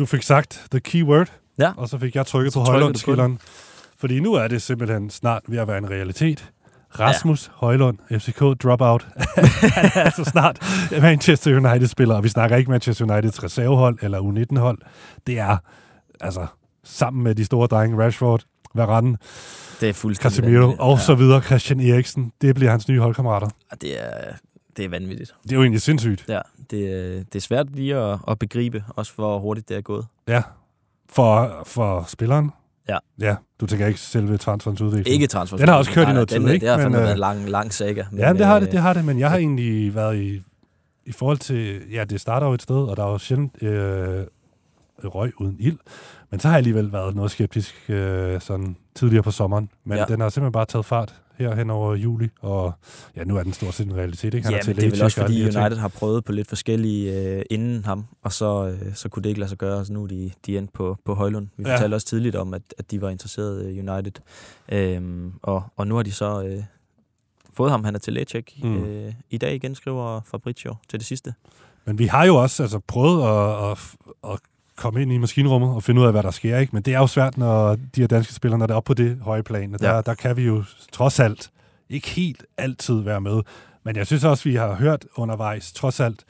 [0.00, 1.72] Du fik sagt the keyword, ja.
[1.76, 3.38] og så fik jeg trykket Så på Højlund-skilleren.
[3.98, 6.50] Fordi nu er det simpelthen snart ved at være en realitet.
[6.98, 7.52] Rasmus ja.
[7.66, 9.06] Højlund, FCK dropout.
[9.74, 10.58] Han er altså snart
[11.02, 14.78] Manchester United-spiller, og vi snakker ikke Manchester Uniteds reservehold eller U19-hold.
[15.26, 15.56] Det er
[16.20, 16.46] altså
[16.84, 18.42] sammen med de store drenge, Rashford,
[18.74, 19.16] Varane,
[19.80, 22.32] Det er fuldstændig Casemiro og så videre, Christian Eriksen.
[22.40, 23.48] Det bliver hans nye holdkammerater.
[23.70, 24.34] Ja, det er,
[24.76, 25.34] det er vanvittigt.
[25.42, 26.24] Det er jo egentlig sindssygt.
[26.28, 26.40] Ja,
[26.70, 30.06] det, er- det er svært lige at, at begribe, også hvor hurtigt det er gået.
[30.28, 30.42] Ja,
[31.08, 32.50] for, for spilleren.
[32.88, 32.98] Ja.
[33.20, 35.08] Ja, du tænker ikke selve transferens udvikling.
[35.14, 35.56] Ikke transfer.
[35.56, 36.66] Den har også kørt Nej, i noget tid, ikke?
[36.66, 38.04] Det har fandme øh, været en lang, lang saga.
[38.10, 40.42] Men, ja, det har det, øh, det har det, men jeg har egentlig været i,
[41.06, 44.24] i forhold til, ja, det starter jo et sted, og der er jo sjældent øh,
[45.04, 45.78] røg uden ild,
[46.30, 50.04] men så har jeg alligevel været noget skeptisk øh, sådan tidligere på sommeren, men ja.
[50.04, 51.14] den har simpelthen bare taget fart
[51.48, 52.72] her hen over juli, og
[53.16, 54.44] ja, nu er den stort set en realitet, ikke?
[54.44, 55.42] Han Ja, er til men det er vel også fordi.
[55.42, 59.28] United har prøvet på lidt forskellige øh, inden ham, og så, øh, så kunne det
[59.28, 61.48] ikke lade sig gøre, så nu er de, de endt på, på Højlund.
[61.56, 61.74] Vi Ja.
[61.74, 64.12] fortalte også tidligt om, at, at de var interesseret i United,
[64.72, 66.62] øhm, og, og nu har de så øh,
[67.54, 68.58] fået ham, han er til lægetjek.
[68.62, 68.68] Mm.
[68.70, 68.84] Mm.
[68.84, 71.34] Øh, I dag igen skriver Fabrizio til det sidste.
[71.84, 73.78] Men vi har jo også altså, prøvet at, at,
[74.32, 74.38] at
[74.80, 76.58] komme ind i maskinrummet og finde ud af, hvad der sker.
[76.58, 76.70] Ikke?
[76.72, 78.94] Men det er jo svært, når de her danske spillere, når det er oppe på
[78.94, 79.74] det høje plan.
[79.74, 80.00] Og der, Ja.
[80.00, 81.50] der kan vi jo trods alt
[81.90, 83.42] ikke helt altid være med.
[83.84, 86.24] Men jeg synes også, vi har hørt undervejs, trods alt,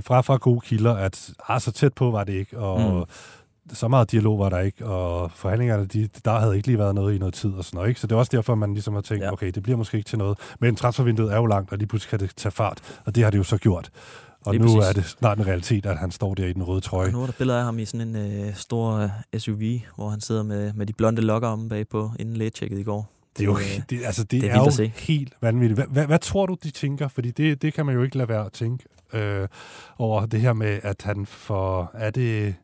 [0.00, 3.74] fra, fra gode kilder, at ah, så tæt på var det ikke, og mm.
[3.74, 7.14] så meget dialog var der ikke, og forhandlingerne, de, der havde ikke lige været noget
[7.14, 7.88] i noget tid og sådan noget.
[7.88, 8.00] Ikke?
[8.00, 9.32] Så det er også derfor, man ligesom har tænkt, ja.
[9.32, 10.38] okay, det bliver måske ikke til noget.
[10.60, 13.30] Men transfervinduet er jo langt, og lige pludselig kan det tage fart, og det har
[13.30, 13.90] det jo så gjort.
[14.44, 14.88] Og Lige nu præcis.
[14.88, 17.06] er det snart en realitet, at han står der i den røde trøje.
[17.06, 19.62] Og nu er der billeder af ham i sådan en øh, stor øh, SUV,
[19.96, 23.10] hvor han sidder med, med de blonde lokker om bagpå, inden lægetjekket i går.
[23.38, 25.78] Det er jo, øh, det, altså, det, det er er, jo helt vanvittigt.
[25.78, 27.08] Hvad, hvad, hvad tror du, de tænker?
[27.08, 29.48] Fordi det, det kan man jo ikke lade være at tænke øh,
[29.98, 32.54] over det her med, at han for, er det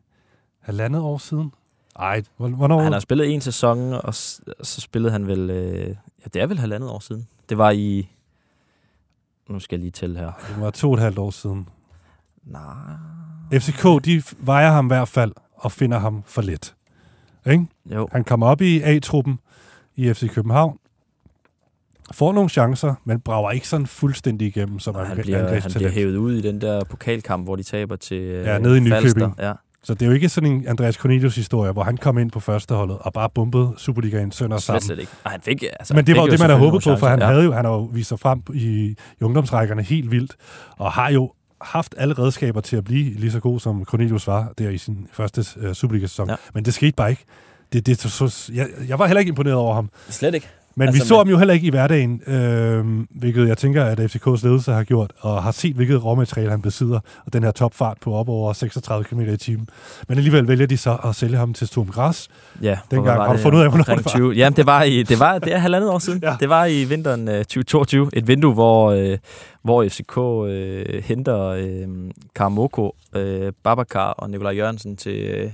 [0.59, 1.51] halvandet år siden?
[1.99, 2.81] Ej, hvornår?
[2.81, 5.49] Han har spillet en sæson, og så spillede han vel...
[5.49, 5.93] Øh, ja,
[6.33, 7.27] det er vel halvandet år siden.
[7.49, 8.09] Det var i...
[9.49, 10.31] Nu skal jeg lige tælle her.
[10.49, 11.67] Det var to og et halvt år siden.
[12.45, 12.61] Nej.
[13.59, 16.75] FCK, de vejer ham i hvert fald og finder ham for let.
[17.51, 17.65] Ikke?
[17.93, 18.07] Jo.
[18.11, 19.39] Han kommer op i A-truppen
[19.95, 20.77] i FC København,
[22.11, 25.89] får nogle chancer, men brager ikke sådan fuldstændig igennem som Han angre- bliver, han bliver
[25.91, 29.19] hævet ud i den der pokalkamp, hvor de taber til øh, Ja, nede i Falster.
[29.19, 29.35] Nykøbing.
[29.39, 29.53] Ja.
[29.83, 32.39] Så det er jo ikke sådan en Andreas Cornelius historie, hvor han kom ind på
[32.39, 34.81] førsteholdet og bare bombede Superligaen sønder sammen.
[34.81, 35.11] slet ikke.
[35.23, 37.19] Og han fik, altså, Men det var jo det, man havde håbet på, for han,
[37.19, 37.27] chancer.
[37.27, 40.35] havde jo, han har jo vist sig frem i, i ungdomsrækkerne helt vildt,
[40.77, 44.51] og har jo haft alle redskaber til at blive lige så god, som Cornelius var
[44.57, 46.29] der i sin første uh, Superliga-sæson.
[46.29, 46.35] Ja.
[46.53, 47.23] Men det skete bare ikke.
[47.73, 49.89] Det, det, så, så, jeg, jeg var heller ikke imponeret over ham.
[50.09, 50.47] Slet ikke.
[50.79, 52.85] Men altså, vi så men- ham jo heller ikke i hverdagen, øh,
[53.19, 56.99] hvilket jeg tænker, at FCK's ledelse har gjort, og har set, hvilket råmateriale han besidder,
[57.25, 59.67] og den her topfart på op over 36 km i timen.
[60.07, 62.27] Men alligevel vælger de så at sælge ham til Sturm Græs.
[62.61, 63.41] Ja, Dengang har du det?
[63.41, 64.11] fundet ud af, hvornår det var?
[64.11, 64.31] 20.
[64.33, 66.19] Jamen, det var, i, det var det er halvandet år siden.
[66.23, 66.35] ja.
[66.39, 68.09] Det var i vinteren øh, 2022.
[68.13, 69.17] Et vindue, hvor, øh,
[69.63, 70.17] hvor FCK
[70.49, 71.87] øh, henter øh,
[72.35, 75.49] Karamoko, øh, Babacar og Nikolaj Jørgensen til, øh,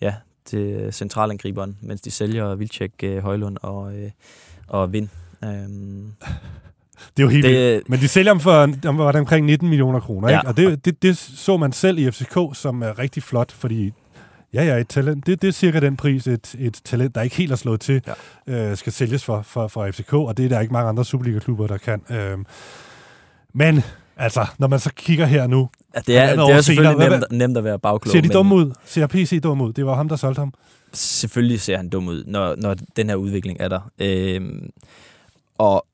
[0.00, 0.14] ja,
[0.44, 4.10] til centralangriberen, mens de sælger Vilcek, øh, Højlund og, øh,
[4.70, 5.08] og Vind.
[5.44, 5.50] Øhm,
[7.16, 7.52] Det er jo helt Det-
[7.82, 10.28] det, Men de sælger ham for om, var det omkring 19 millioner kroner.
[10.30, 10.38] Ja.
[10.38, 10.48] Ikke?
[10.48, 13.92] Og det, det, det så man selv i FCK, som er rigtig flot, fordi
[14.54, 17.36] ja, ja, et talent, det, det er cirka den pris, et, et talent, der ikke
[17.36, 18.02] helt er slået til,
[18.46, 18.70] ja.
[18.70, 21.66] øh, skal sælges for, for, for FCK, og det er der ikke mange andre Superliga-klubber,
[21.66, 22.02] der kan.
[22.10, 22.46] Øhm,
[23.54, 23.82] men
[24.16, 25.68] altså, når man så kigger her nu...
[25.94, 28.12] Ja, det er, det er selvfølgelig senere, nemt, nemt at være bagklog.
[28.12, 28.72] Ser de dumme ud?
[28.84, 29.72] Ser PC dum ud?
[29.72, 30.52] Det var ham, der solgte ham
[30.92, 33.90] selvfølgelig ser han dum ud, når, når den her udvikling er der.
[33.98, 34.62] Øh,
[35.58, 35.86] og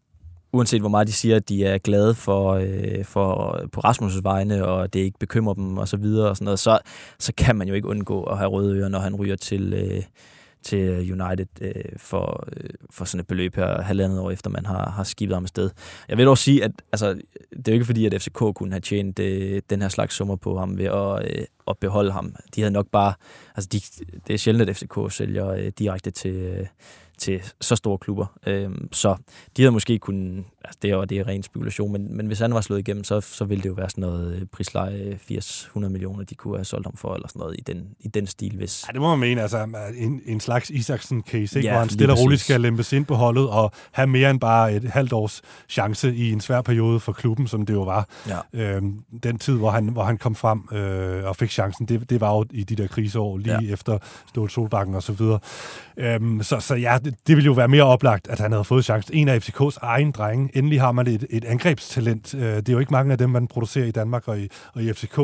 [0.53, 4.66] uanset hvor meget de siger, at de er glade for, øh, for på Rasmus' vegne,
[4.66, 6.78] og det ikke bekymrer dem og så videre og sådan noget, så,
[7.18, 10.03] så kan man jo ikke undgå at have røde ører, når han ryger til, øh,
[10.67, 14.67] til øh, United øh, for, øh, for sådan et beløb her halvandet år efter, man
[14.67, 15.71] har, har skibet ham afsted.
[16.09, 17.14] Jeg vil dog sige, at altså,
[17.51, 20.37] det er jo ikke fordi, at FCK kunne have tjent øh, den her slags summer
[20.37, 22.35] på ham ved at, øh, at beholde ham.
[22.55, 23.14] De havde nok bare...
[23.57, 23.81] Altså, de,
[24.27, 26.67] det er sjældent, at FCK sælger øh, direkte til, øh,
[27.19, 28.39] til så store klubber.
[28.47, 29.17] Øh, så
[29.57, 32.55] de havde måske kun altså, det er det er ren spekulation, men, men hvis han
[32.55, 36.25] var slået igennem, så, så ville det jo være sådan noget øh, prisleje 80-100 millioner,
[36.25, 38.85] de kunne have solgt ham for, eller sådan noget i den, i den stil, hvis...
[38.89, 41.61] Ja, det må man mene, altså en, en slags Isaksen-case, ikke?
[41.61, 44.41] Ja, hvor han stille og roligt skal lempes ind på holdet og have mere end
[44.41, 48.09] bare et halvt års chance i en svær periode for klubben, som det jo var.
[48.29, 48.77] Ja.
[48.77, 52.21] Øhm, den tid, hvor han, hvor han kom frem øh, og fik chancen, det, det
[52.21, 53.73] var jo i de der kriseår, lige ja.
[53.73, 53.99] efter
[54.29, 55.39] Ståle Solbakken og så videre.
[55.97, 58.85] Øhm, så, så ja, det, det ville jo være mere oplagt, at han havde fået
[58.85, 59.14] chancen.
[59.14, 60.56] En af FCK's egen drenge.
[60.57, 62.35] Endelig har man et, et angrebstalent.
[62.35, 64.83] Øh, det er jo ikke mange af dem, man producerer i Danmark og i, og
[64.83, 65.21] i FCK.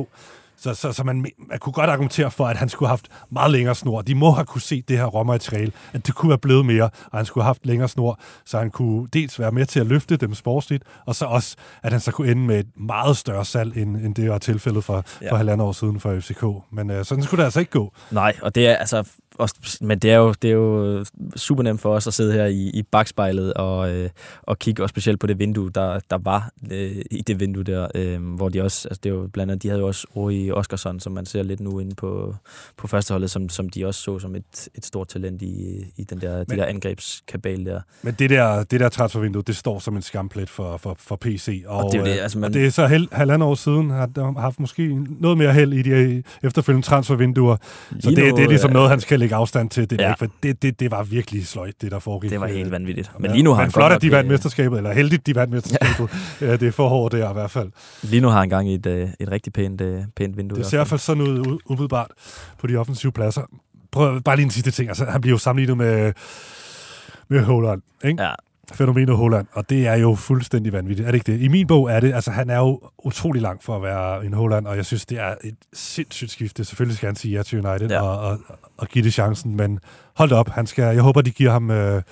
[0.57, 3.51] Så, så, så man, man kunne godt argumentere for, at han skulle have haft meget
[3.51, 4.03] længere snor.
[4.03, 7.18] De må have kunne se det her råmateriale, at det kunne være blevet mere, og
[7.18, 10.16] han skulle have haft længere snor, så han kunne dels være med til at løfte
[10.16, 13.76] dem sportsligt, og så også, at han så kunne ende med et meget større salg,
[13.76, 15.03] end, end det var tilfældet for, ja.
[15.26, 15.33] Ja.
[15.33, 16.45] for halvandet år siden for FCK.
[16.72, 17.93] Men øh, sådan skulle det altså ikke gå.
[18.11, 19.05] Nej, og det er altså
[19.39, 21.05] også, men det er jo det er jo
[21.37, 24.11] super nemt for os at sidde her i, i bagspejlet og, øh,
[24.43, 27.89] og kigge også specielt på det vindue der der var øh, i det vindue der,
[27.95, 30.51] øh, hvor de også altså det er jo blandt andet de havde jo også Ori
[30.51, 32.35] Oskarsson, som man ser lidt nu inde på
[32.76, 36.20] på førsteholdet, som som de også så som et, et stort talent i, i den
[36.20, 37.80] der Men- de der angrebskabal der.
[38.03, 41.62] Men det der, det der transfervindue, det står som en skamplet for, for, for PC.
[41.66, 43.55] Og, Og det er det, øh, altså, og man- det er så held, halvandet år
[43.55, 47.57] siden, har har haft måske noget mere held i de efterfølgende transfervinduer.
[48.01, 49.90] Så det, nu, det er ligesom øh, noget, han skal lægge afstand til.
[49.90, 50.08] Det, Ja.
[50.08, 50.14] ja.
[50.14, 52.30] for det, det, det var virkelig sløjt, det der foregik.
[52.30, 53.10] Det var helt vanvittigt.
[53.18, 55.34] Men lige nu har men han flot, at de vandt øh, mesterskabet, eller heldigt, de
[55.34, 56.10] vandt mesterskabet.
[56.40, 57.70] ja, det er for hårdt der i hvert fald.
[58.02, 60.58] Lige nu har han gang i et, øh, et rigtig pænt, øh, pænt vindue.
[60.58, 62.10] Det ser i hvert fald sådan ud umiddelbart
[62.58, 63.42] på de offensive pladser.
[63.92, 64.88] Prøv bare lige en sidste ting.
[64.88, 66.12] Altså, han bliver jo sammenlignet med,
[67.28, 68.22] med Holland, ikke?
[68.22, 68.32] Ja.
[68.74, 71.06] Fænomenet Holland, og det er jo fuldstændig vanvittigt.
[71.06, 71.40] Er det ikke det?
[71.40, 74.32] I min bog er det, altså han er jo utrolig langt for at være en
[74.32, 76.64] Holland, og jeg synes, det er et sindssygt skifte.
[76.64, 78.00] Selvfølgelig skal han sige ja til United Ja.
[78.02, 78.38] og, og,
[78.76, 79.78] og give det chancen, men
[80.16, 82.02] hold op, han skal, jeg håber, de giver ham, øh,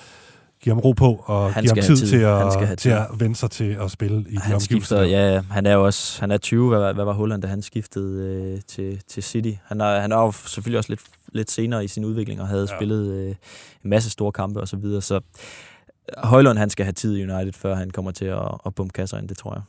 [0.62, 2.06] giver ham ro på, og Han giver ham tid, tid.
[2.06, 2.16] til,
[2.70, 4.96] at, til at vende sig til at spille i de han omgivelser.
[4.96, 7.48] skifter, ja, han er jo også, han er 20, hvad, var- hvad var Holland, da
[7.48, 9.50] han skiftede øh, til, til City.
[9.66, 11.00] Han er, han er jo selvfølgelig også lidt,
[11.32, 12.66] lidt senere i sin udvikling, og havde.
[12.70, 12.76] Ja.
[12.76, 13.28] spillet øh,
[13.84, 15.20] en masse store kampe og så videre, så
[16.18, 19.18] Højlund, han skal have tid i United, før han kommer til at, at bumpe kasser
[19.18, 19.62] ind, det tror jeg.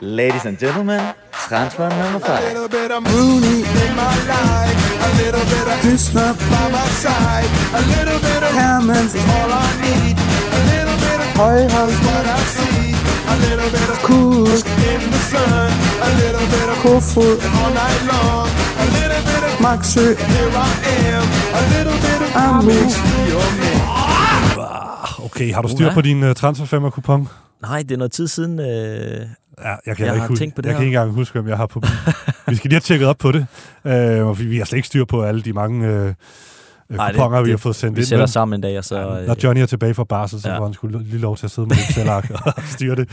[0.00, 1.00] Ladies and gentlemen,
[1.48, 2.42] transfer number five.
[2.50, 5.78] little bit of Rooney in my life, a little bit of
[6.52, 8.52] by my side, a little bit of
[9.16, 10.16] is all I need,
[10.58, 11.94] a little bit of Højhold.
[12.06, 12.94] what I see,
[13.32, 15.70] a little bit of Kusk in the sun,
[16.06, 17.38] a little bit of Kofod.
[17.60, 18.46] all night long,
[18.84, 20.72] a little bit of Maxø, here I
[21.10, 21.24] am,
[21.58, 22.90] a little bit of Amix,
[23.30, 23.67] your man.
[25.24, 27.28] Okay, har du styr på din uh, transferfemmer-kupon?
[27.62, 30.42] Nej, det er noget tid siden, øh, Ja, jeg kan Jeg jeg har ikke huske,
[30.42, 30.78] tænkt på det jeg her.
[30.78, 31.80] kan ikke engang huske, hvem jeg har på.
[32.48, 33.46] Vi skal lige have tjekket op på det.
[33.84, 36.14] Øh, og vi vi har slet ikke styr på alle de mange øh,
[36.98, 38.06] Ej, kuponer, vi har fået sendt vi ind.
[38.06, 38.28] sætter med.
[38.28, 38.98] sammen en dag, og så...
[38.98, 40.58] Ja, øh, når Johnny er tilbage fra barsel, så Ja.
[40.58, 43.08] får han sgu lige lov til at sidde med et Excelark og styre det.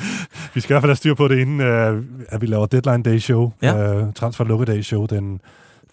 [0.54, 3.04] Vi skal i hvert fald have styr på det, inden øh, at vi laver Deadline
[3.04, 3.52] Day Show.
[3.62, 3.94] Ja.
[3.96, 5.40] Øh, Transfer Lukkedag Show den 1.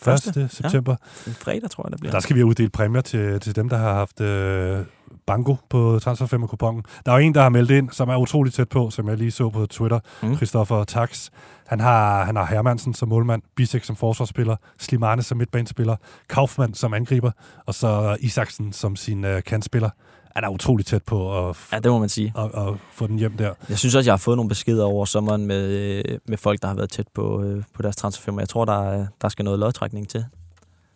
[0.00, 0.46] Første, ja.
[0.50, 0.96] september.
[1.26, 2.12] En fredag, tror jeg, det bliver.
[2.12, 4.78] Der skal vi have uddelt præmier til, til dem, der har haft øh,
[5.26, 6.84] banko på transferfemmer kupongen.
[7.06, 9.16] Der er jo en, der har meldt ind, som er utrolig tæt på, som jeg
[9.18, 9.98] lige så på Twitter.
[10.22, 10.36] Mm.
[10.36, 11.30] Christoffer Tax.
[11.66, 15.96] Han har, han har Hermansen som målmand, Bisek som forsvarsspiller, Slimane som midtbanespiller,
[16.28, 17.30] Kaufmann som angriber,
[17.66, 19.90] og så Isaksen som sin øh, kantspiller.
[20.36, 22.32] Han er utrolig tæt på at, Ja, det må man sige.
[22.38, 23.52] at, at få den hjem der.
[23.68, 26.68] Jeg synes også, jeg har fået nogle beskeder over sommeren med, øh, med folk, der
[26.68, 28.40] har været tæt på, øh, på deres transferfirma.
[28.40, 30.24] Jeg tror, der, er- der skal noget lodtrækning til.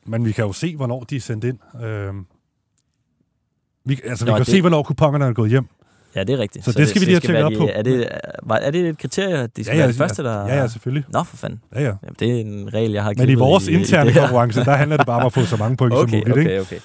[0.07, 1.83] Men vi kan jo se, hvornår de er sendt ind.
[1.85, 2.14] Øh,
[3.87, 5.66] vi, altså, vi Nå, kan jo det- se, hvornår kupongerne er gået hjem.
[6.14, 6.64] Ja, det er rigtigt.
[6.64, 7.68] Så det skal vi lige have tjekket op de- på.
[7.72, 8.09] Er det,
[8.43, 10.47] var, er det et kriterie, at de skal Ja, ja, være de første, der...
[10.47, 11.05] ja, ja, selvfølgelig.
[11.12, 11.61] Nå, for fanden.
[11.74, 11.87] Ja, ja.
[11.87, 14.20] Jamen, det er en regel, jeg har Men i vores i interne her.
[14.20, 16.30] konkurrence, der handler det bare om at få så mange point okay, som muligt.
[16.32, 16.61] Okay, ikke?
[16.61, 16.78] okay,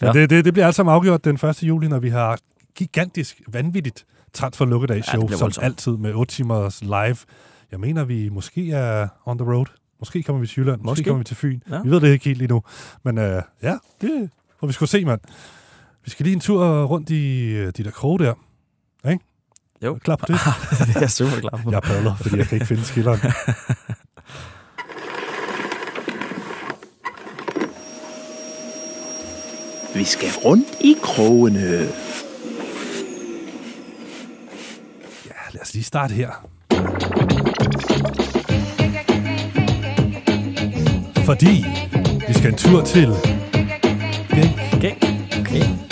[0.00, 0.20] Men Ja.
[0.20, 1.62] det, det, det bliver alt sammen afgjort den 1.
[1.62, 2.38] juli, når vi har
[2.76, 5.64] gigantisk, vanvittigt transfer lukkedags Ja, show, bliver som voldsomt.
[5.64, 7.16] altid med 8 timers live.
[7.72, 9.66] Jeg mener, vi måske er on the road.
[9.98, 11.04] Måske kommer vi til Jylland, måske, Måske.
[11.04, 11.60] kommer vi til Fyn.
[11.70, 11.74] Ja.
[11.74, 11.80] Ja.
[11.82, 12.62] Vi ved det ikke helt lige nu.
[13.04, 14.30] Men øh, ja, det
[14.60, 15.20] får vi skulle se, mand.
[16.04, 18.34] Vi skal lige en tur rundt i øh, de der kroge der.
[19.10, 19.24] Ikke?
[19.84, 19.94] Jo.
[19.94, 20.34] Er Klar på det?
[20.86, 21.70] det er jeg super klar på.
[21.70, 23.20] Jeg padler, fordi jeg kan ikke finde skilleren.
[29.94, 31.88] Vi skal rundt i krogene.
[35.26, 36.30] Ja, lad os lige starte her.
[41.24, 41.64] Fordi
[42.28, 43.08] vi skal en tur til
[44.34, 44.80] Genk.
[44.80, 45.04] Genk.
[45.40, 45.91] Okay.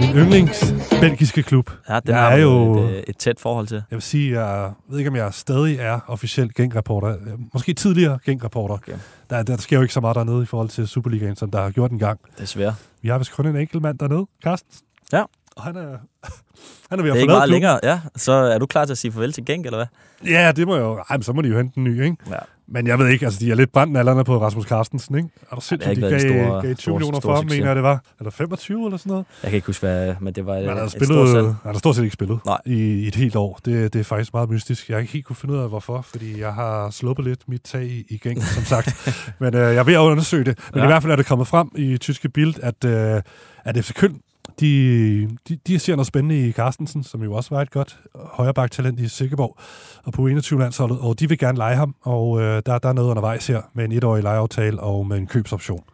[0.00, 1.70] Min yndlings belgiske klub.
[1.88, 3.74] Ja, den jeg har er jo, et, øh, et tæt forhold til.
[3.74, 7.16] jeg vil sige, jeg ved ikke, om jeg stadig er officiel Genk-reporter.
[7.52, 8.74] Måske tidligere Genk-reporter.
[8.74, 8.92] Okay.
[9.30, 11.70] Der, der sker jo ikke så meget dernede i forhold til Superligaen, som der har
[11.70, 12.20] gjort en gang.
[12.38, 12.74] Desværre.
[13.02, 14.72] Vi har vist kun en enkelt mand dernede, Carsten.
[15.12, 15.22] Ja.
[15.56, 15.80] Og han er,
[16.90, 17.52] han er ved Det at er ikke forlade meget klubben.
[17.52, 18.00] længere, ja.
[18.16, 19.86] Så er du klar til at sige farvel til Genk, eller hvad?
[20.30, 20.94] Ja, det må jo...
[21.10, 22.16] Ej, men så må de jo hente en ny, ikke?
[22.30, 22.36] Ja.
[22.68, 25.28] Men jeg ved ikke, altså de er lidt brændt alderne på Rasmus Carstensen, ikke?
[25.50, 27.82] Er du sindssygt, de gav, stor- gav 20 stor- millioner for ham, mener jeg det
[27.84, 28.02] var.
[28.20, 29.26] Eller 25 eller sådan noget.
[29.42, 31.46] Jeg kan ikke huske, hvad, men det var Men han har et spillet, stort salg.
[31.46, 32.58] han har stort set ikke spillet Nej.
[32.66, 33.60] i, i et helt år.
[33.64, 34.88] Det, det er faktisk meget mystisk.
[34.88, 37.62] Jeg har ikke helt kunne finde ud af, hvorfor, fordi jeg har sluppet lidt mit
[37.62, 39.12] tag i, i gang, som sagt.
[39.40, 40.58] Men øh, jeg er ved at undersøge det.
[40.72, 40.78] Men.
[40.78, 40.84] Ja.
[40.84, 43.22] i hvert fald er det kommet frem i tyske Bild, at, øh,
[43.64, 44.20] at FC Køln,
[44.60, 49.00] de, de, de ser noget spændende i Carstensen, som jo også var et godt højreback-talent
[49.00, 49.58] i Sikkeborg
[50.04, 53.10] og på 21-landsholdet, og de vil gerne lege ham, og øh, der, der er noget
[53.10, 55.84] undervejs her med en etårig lejeaftale og med en købsoption.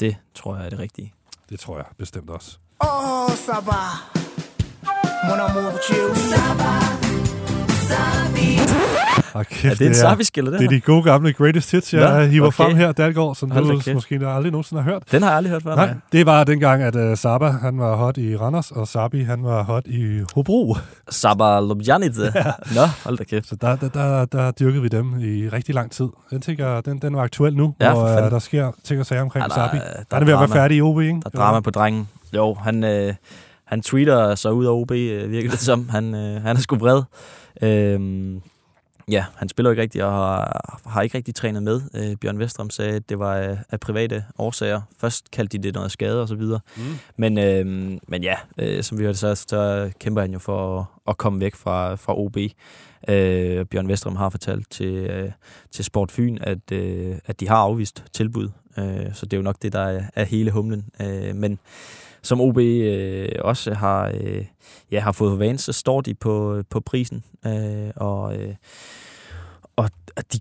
[0.00, 1.12] Det tror jeg er det rigtige.
[1.50, 2.58] Det tror jeg bestemt også.
[2.80, 3.80] Oh, Saba.
[5.28, 7.35] Mon amour, tu
[7.88, 8.26] Saba.
[8.26, 8.58] Sabi.
[9.34, 12.20] Og kæft, Er det en Sabi-skiller, det Det er de gode gamle greatest hits, jeg
[12.20, 12.56] Nå, hiver okay.
[12.56, 13.94] frem her, Dalgaard, som Hold du kæft.
[13.94, 15.02] måske aldrig nogensinde har hørt.
[15.12, 15.74] Den har jeg aldrig hørt før.
[15.76, 19.44] Nej, det var dengang, at uh, Saba han var hot i Randers, og Sabi han
[19.44, 20.76] var hot i Hobro.
[21.10, 22.32] Saba Lubjanidze.
[22.76, 23.48] Nå, hold da kæft.
[23.48, 26.08] Så der, der, der, der dyrkede vi dem i rigtig lang tid.
[26.30, 29.22] Den, tænker, den, den var aktuel nu, Ja, hvor uh, der sker ting og sager
[29.22, 29.76] omkring Ja, der Sabi.
[29.76, 31.12] er- Der, der er det ved at være færdig i OB, ikke?
[31.14, 32.08] Der er drama på drengen.
[32.36, 33.14] Jo, han, øh,
[33.66, 35.88] han tweeter sig ud af OB, øh, virker det som.
[35.88, 37.02] Han, øh, han er sgu vred.
[37.62, 38.42] Øhm,
[39.10, 41.80] ja, han spiller ikke rigtigt og har, har ikke rigtig trænet med.
[41.94, 44.80] Øh, Bjørn Vestrom sagde, at det var af, af private årsager.
[44.98, 46.60] Først kaldte de det noget skade og så videre.
[46.76, 46.82] Mm.
[47.16, 47.66] Men, øh,
[48.08, 51.40] men ja, øh, som vi hørte, så, så kæmper han jo for at, at komme
[51.40, 52.36] væk fra, fra OB.
[53.08, 55.30] Øh, Bjørn Vestrom har fortalt til, øh,
[55.70, 58.48] til Sport Fyn, at, øh, at de har afvist tilbud.
[58.78, 60.84] Øh, så det er jo nok det, der er, er hele humlen.
[61.00, 61.58] Øh, men
[62.26, 64.44] som OB øh, også har, øh,
[64.90, 67.24] ja, har fået for vane, så står de på, øh, på prisen.
[67.46, 68.54] Øh, og, øh,
[69.76, 70.40] og at de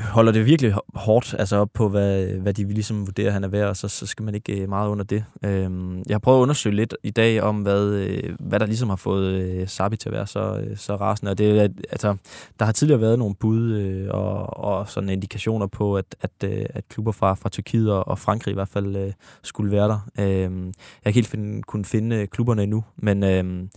[0.00, 3.68] holder det virkelig hårdt altså op på, hvad, hvad de ligesom vurderer, han er værd,
[3.68, 5.24] og så, så skal man ikke øh, meget under det.
[5.44, 8.88] Øhm, jeg har prøvet at undersøge lidt i dag om, hvad, øh, hvad der ligesom
[8.88, 11.30] har fået øh, Sabi til at være så, øh, så rasende.
[11.30, 11.60] Og det,
[11.90, 12.16] altså,
[12.58, 16.66] der har tidligere været nogle bud øh, og, og sådan indikationer på, at, at, øh,
[16.70, 19.12] at klubber fra, fra Tyrkiet og, og Frankrig i hvert fald øh,
[19.42, 20.08] skulle være der.
[20.18, 23.24] Øhm, jeg har ikke helt find, kunne finde klubberne endnu, men...
[23.24, 23.68] Øh,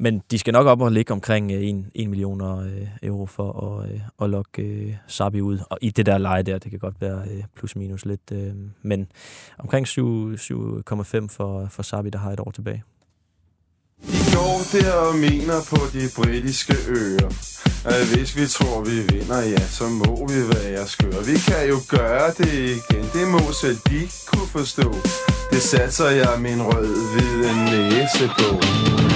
[0.00, 3.78] men de skal nok op og ligge omkring øh, 1, 1 million øh, euro for
[3.80, 5.58] at, øh, at lokke Sabi ud.
[5.70, 7.22] Og i det der leje der, det kan godt være
[7.56, 8.32] plus minus lidt.
[8.82, 9.06] Men
[9.58, 12.82] omkring 7 7,5 for, for Sabi, der har et år tilbage.
[14.02, 17.30] I går der og mener på de britiske øer
[17.84, 21.78] at hvis vi tror vi vinder, ja, så må vi være skøre Vi kan jo
[21.88, 24.94] gøre det igen, det må selv de kunne forstå
[25.50, 29.09] Det satser jeg min rød-hvide næse på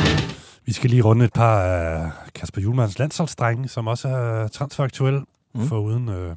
[0.67, 5.67] vi skal lige runde et par af Kasper Julmans landsholdsdrenge, som også er transferaktuelle, mm.
[5.67, 6.37] for uden øh,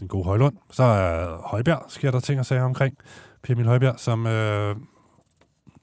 [0.00, 0.56] den gode Højlund.
[0.70, 2.96] Så er Højbjerg, sker der ting og sager omkring.
[3.42, 4.76] Per Emil Højbjerg, som øh,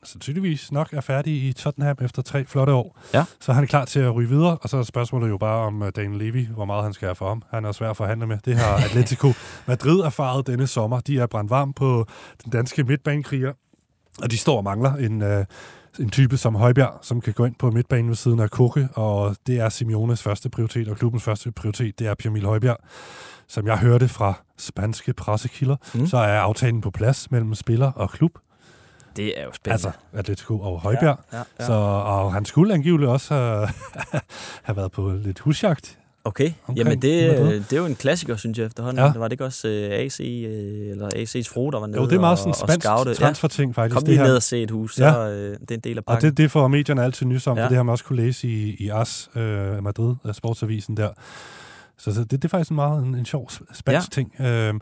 [0.03, 2.99] sandsynligvis nok er færdig i Tottenham efter tre flotte år.
[3.13, 3.25] Ja.
[3.39, 5.81] Så han er klar til at ryge videre, og så er spørgsmålet jo bare om
[5.81, 7.43] uh, Daniel Levy, hvor meget han skal have for ham.
[7.51, 8.37] Han er svær at forhandle med.
[8.45, 9.33] Det har Atletico
[9.65, 10.99] Madrid erfaret denne sommer.
[10.99, 12.05] De er brændt varm på
[12.43, 13.53] den danske midtbanekriger,
[14.21, 15.45] og de står og mangler en, uh,
[15.99, 19.35] en type som Højbjerg, som kan gå ind på midtbanen ved siden af Koke, og
[19.47, 22.77] det er Simeones første prioritet, og klubbens første prioritet, det er Emil Højbjerg.
[23.47, 26.07] Som jeg hørte fra spanske pressekilder, mm.
[26.07, 28.31] så er aftalen på plads mellem spiller og klub.
[29.15, 29.73] Det er jo spændende.
[29.73, 31.19] Altså Atletico og Højbjerg.
[31.31, 31.65] Ja, ja, ja.
[31.65, 33.69] Så, og han skulle angiveligt også have,
[34.67, 35.99] have været på lidt husjagt.
[36.27, 39.03] Okay, omkring jamen det, det er jo en klassiker, synes jeg efterhånden.
[39.03, 39.11] Ja.
[39.11, 39.17] Ja.
[39.19, 42.15] Var det ikke også øh, AC, øh, eller AC's fru, der var nede Jo, det
[42.15, 44.63] er meget og, sådan en og spansk transferting, faktisk, Kom det lige ned og se
[44.63, 45.29] et hus, så Ja.
[45.29, 46.29] øh, det er en del af Og pakken.
[46.29, 47.61] det, det får medierne altid nys om, ja.
[47.61, 47.65] Ja.
[47.65, 51.09] for det har man også kunne læse i, i AS øh, Madrid, sportsavisen der.
[51.97, 54.21] Så, så det, det er faktisk en meget en, en sjov spansk ja.
[54.21, 54.41] ting.
[54.41, 54.81] Øhm,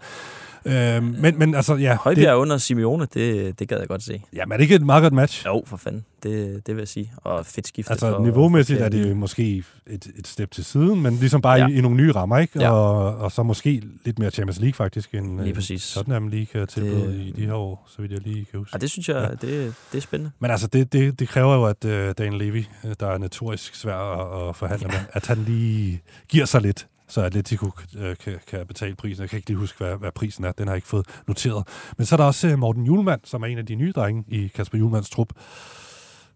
[0.65, 1.97] øhm, men, men altså, ja.
[2.01, 4.21] Højbjerg det, under Simeone, det, det gad jeg godt se.
[4.33, 5.45] Jamen, er det ikke et meget godt match?
[5.45, 6.05] Jo, for fanden.
[6.23, 7.11] Det, det vil jeg sige.
[7.17, 7.91] Og fedt skifte.
[7.91, 11.53] Altså, for, niveaumæssigt for er det måske et, et step til siden, men ligesom bare
[11.59, 11.67] ja.
[11.67, 11.73] Ja.
[11.73, 12.59] i, i nogle nye rammer, ikke?
[12.61, 12.71] Ja.
[12.71, 15.91] Og, og så måske lidt mere Champions League faktisk, end Lige øh, præcis.
[15.93, 18.71] Tottenham League er tilbud Det- i de her år, så vidt jeg lige kan huske.
[18.73, 19.47] Ja, det synes jeg, ja.
[19.47, 20.31] det, det er spændende.
[20.39, 23.75] Men altså, det, det, det kræver jo, at uh, Daniel Levy, øh, der er notorisk
[23.75, 28.39] svær at, at forhandle med, at han lige giver sig lidt, så Atletico øh, kan,
[28.47, 29.21] kan betale prisen.
[29.21, 30.51] Jeg kan ikke lige huske, hvad, hvad prisen er.
[30.51, 31.67] Den har jeg ikke fået noteret.
[31.97, 34.23] Men så er der også øh, Morten Julemand, som er en af de nye drenge
[34.27, 35.33] i Kasper Julmands trup.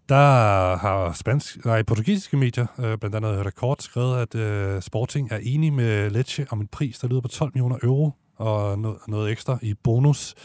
[0.09, 5.39] Der har spansk, nej, portugisiske medier, øh, blandt andet Rekord, skrevet, at øh, Sporting er
[5.41, 9.31] enig med Lecce om en pris, der lyder på 12 millioner euro og noget, noget
[9.31, 10.35] ekstra i bonus.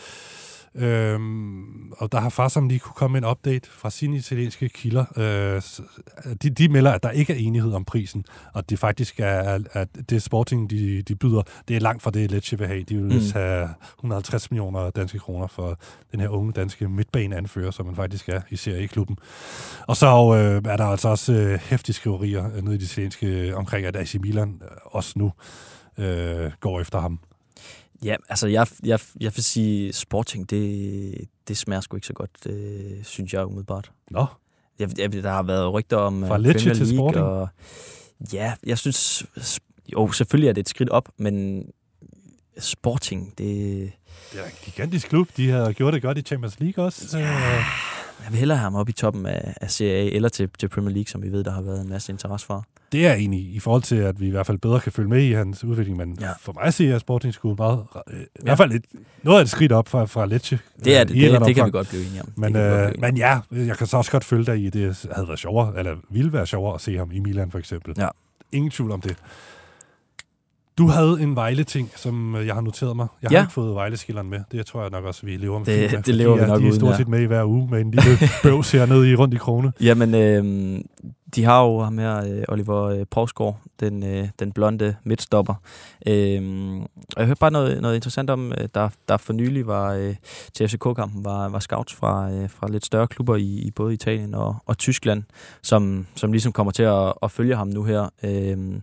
[0.77, 5.05] Øhm, og der har Farsam lige kunne komme en update fra sine italienske kilder.
[5.17, 5.63] Øh,
[6.43, 9.89] de, de melder, at der ikke er enighed om prisen, og det faktisk er, at
[10.11, 12.83] det Sporting, de, de byder, det er langt fra det, Lecce vil have.
[12.83, 13.21] De vil Mm.
[13.35, 13.69] have
[13.99, 15.79] 150 millioner danske kroner for
[16.13, 19.17] den her unge danske midtbaneanfører, som man faktisk er i serieklubben.
[19.87, 23.57] Og så øh, er der altså også øh, hæftige skriverier øh, nede i det italienske
[23.57, 25.33] omkring, at AC Milan øh, også nu
[25.99, 27.19] øh, går efter ham.
[28.05, 32.31] Ja, altså jeg, jeg, jeg vil sige, Sporting, det, det smager sgu ikke så godt,
[32.47, 33.91] øh, synes jeg umiddelbart.
[34.11, 34.27] Nå.
[34.79, 37.25] Jeg, jeg, der har været rygter om Fra øh, Lecce til Sporting?
[37.25, 37.49] Og,
[38.33, 39.27] ja, jeg synes,
[39.93, 41.67] jo, selvfølgelig er det et skridt op, men
[42.59, 43.93] Sporting, det...
[44.33, 45.29] Det er en gigantisk klub.
[45.37, 47.19] De har gjort det godt i Champions League også.
[47.19, 47.65] Ja.
[48.25, 50.69] Jeg vil hellere have ham op i toppen af, af Serie A, eller til, til
[50.69, 52.65] Premier League, som vi ved, der har været en masse interesse for.
[52.93, 55.09] Det er jeg enig i, forhold til, at vi i hvert fald bedre kan følge
[55.09, 55.97] med i hans udvikling.
[55.99, 56.29] Men ja.
[56.41, 57.79] for mig ser jeg Sporting sgu meget,
[58.13, 58.85] øh, i hvert fald et,
[59.23, 60.59] noget af et skridt op fra, fra Lecce.
[60.85, 62.29] Det er øh, det, et det, det andet kan vi godt blive enige om.
[62.37, 65.07] Men, Det øh, men ja, jeg kan så også godt følge dig i, at det
[65.15, 67.95] havde været sjovere, eller ville være sjovere at se ham i Milan for eksempel.
[67.99, 68.09] Ja.
[68.53, 69.17] Ingen tvivl om det.
[70.79, 73.07] Du havde en Vejle-ting, som øh, jeg har noteret mig.
[73.23, 73.43] Jeg har Ja.
[73.43, 74.41] ikke fået Vejle-skilleren med.
[74.53, 75.67] Det tror jeg nok også, vi lever med.
[75.67, 76.97] Det- med, det lever vi nok De er uden, stort ja.
[76.97, 79.73] set med i hver uge med en lille bøvs hernede i rundt i krone.
[79.81, 80.81] Jamen, øh,
[81.35, 85.55] de har jo ham her, øh, Oliver øh, den, øh, den blonde midtstopper.
[86.07, 86.43] Øh,
[87.17, 90.17] og jeg hørte bare noget, noget interessant om, øh, der, der for nylig var øh,
[90.55, 94.35] til FCK-kampen, var, var scouts fra, øh, fra lidt større klubber i, i både Italien
[94.35, 95.23] og, og Tyskland,
[95.63, 98.09] som, som ligesom kommer til at, at følge ham nu her.
[98.23, 98.81] Øh,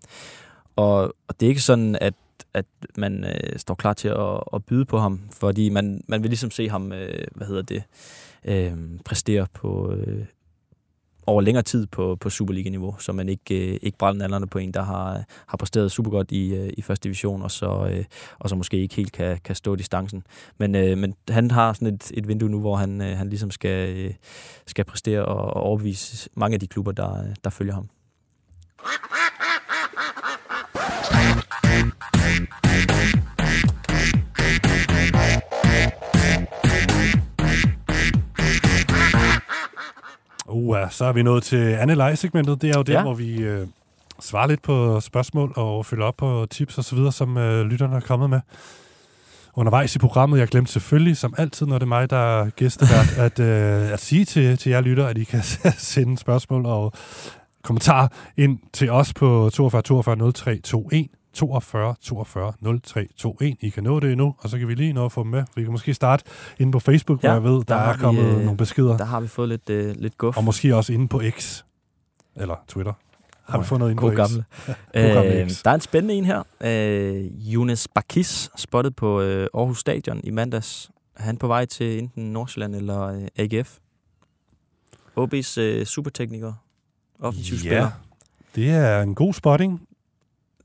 [0.75, 2.13] og, og det er ikke sådan, at
[2.53, 2.65] at
[2.97, 6.51] man øh, står klar til at, at byde på ham, fordi man, man vil ligesom
[6.51, 7.83] se ham, øh, hvad hedder det,
[8.45, 8.73] øh,
[9.05, 10.25] præstere på, øh,
[11.27, 14.71] over længere tid på, på Superliga-niveau, så man ikke, øh, ikke brænder nallerne på en,
[14.71, 18.05] der har, har præsteret super godt i, øh, i første division, og så, øh,
[18.39, 20.23] og så måske ikke helt kan, kan stå distancen.
[20.57, 23.51] Men, øh, men han har sådan et, et vindue nu, hvor han, øh, han ligesom
[23.51, 24.13] skal, øh,
[24.67, 27.89] skal præstere og, og overbevise mange af de klubber, der, øh, der følger ham.
[40.51, 42.61] Uh, så er vi nået til andet lejesegmentet.
[42.61, 42.97] Det er jo der, Ja.
[42.99, 43.03] ja.
[43.03, 43.67] hvor vi øh,
[44.19, 47.95] svarer lidt på spørgsmål og følger op på tips og så videre, som øh, lytterne
[47.95, 48.39] er kommet med.
[49.55, 53.17] Undervejs i programmet, jeg glemte selvfølgelig, som altid, når det er mig, der er gæstevært,
[53.25, 55.41] at, øh, at sige til, til jer lytter, at I kan
[55.93, 56.93] sende spørgsmål og
[57.63, 61.07] kommentarer ind til os på 42 42 03 21.
[61.33, 62.53] 42 42
[62.83, 63.55] 03 21.
[63.59, 65.43] I kan nå det endnu, og så kan vi lige nå at få dem med.
[65.55, 66.23] Vi kan måske starte
[66.59, 68.97] inde på Facebook, ja, hvor jeg ved, der, har er kommet vi, øh, nogle beskeder.
[68.97, 70.37] Der har vi fået lidt, øh, lidt guf.
[70.37, 71.63] Og måske også inde på X.
[72.35, 72.93] Eller Twitter.
[73.43, 74.43] Har vi fået noget inde på gamle.
[74.67, 74.75] X?
[74.93, 75.63] Gamle øh, X.
[75.63, 76.43] der er en spændende en her.
[76.61, 80.91] Øh, Younes Bakis spottet på øh, Aarhus Stadion i mandags.
[81.15, 83.77] Er han på vej til enten Nordsjælland eller øh, AGF?
[85.19, 86.53] OB's øh, supertekniker.
[87.19, 87.89] Offensiv Ja, spiller.
[88.55, 89.81] det er en god spotting.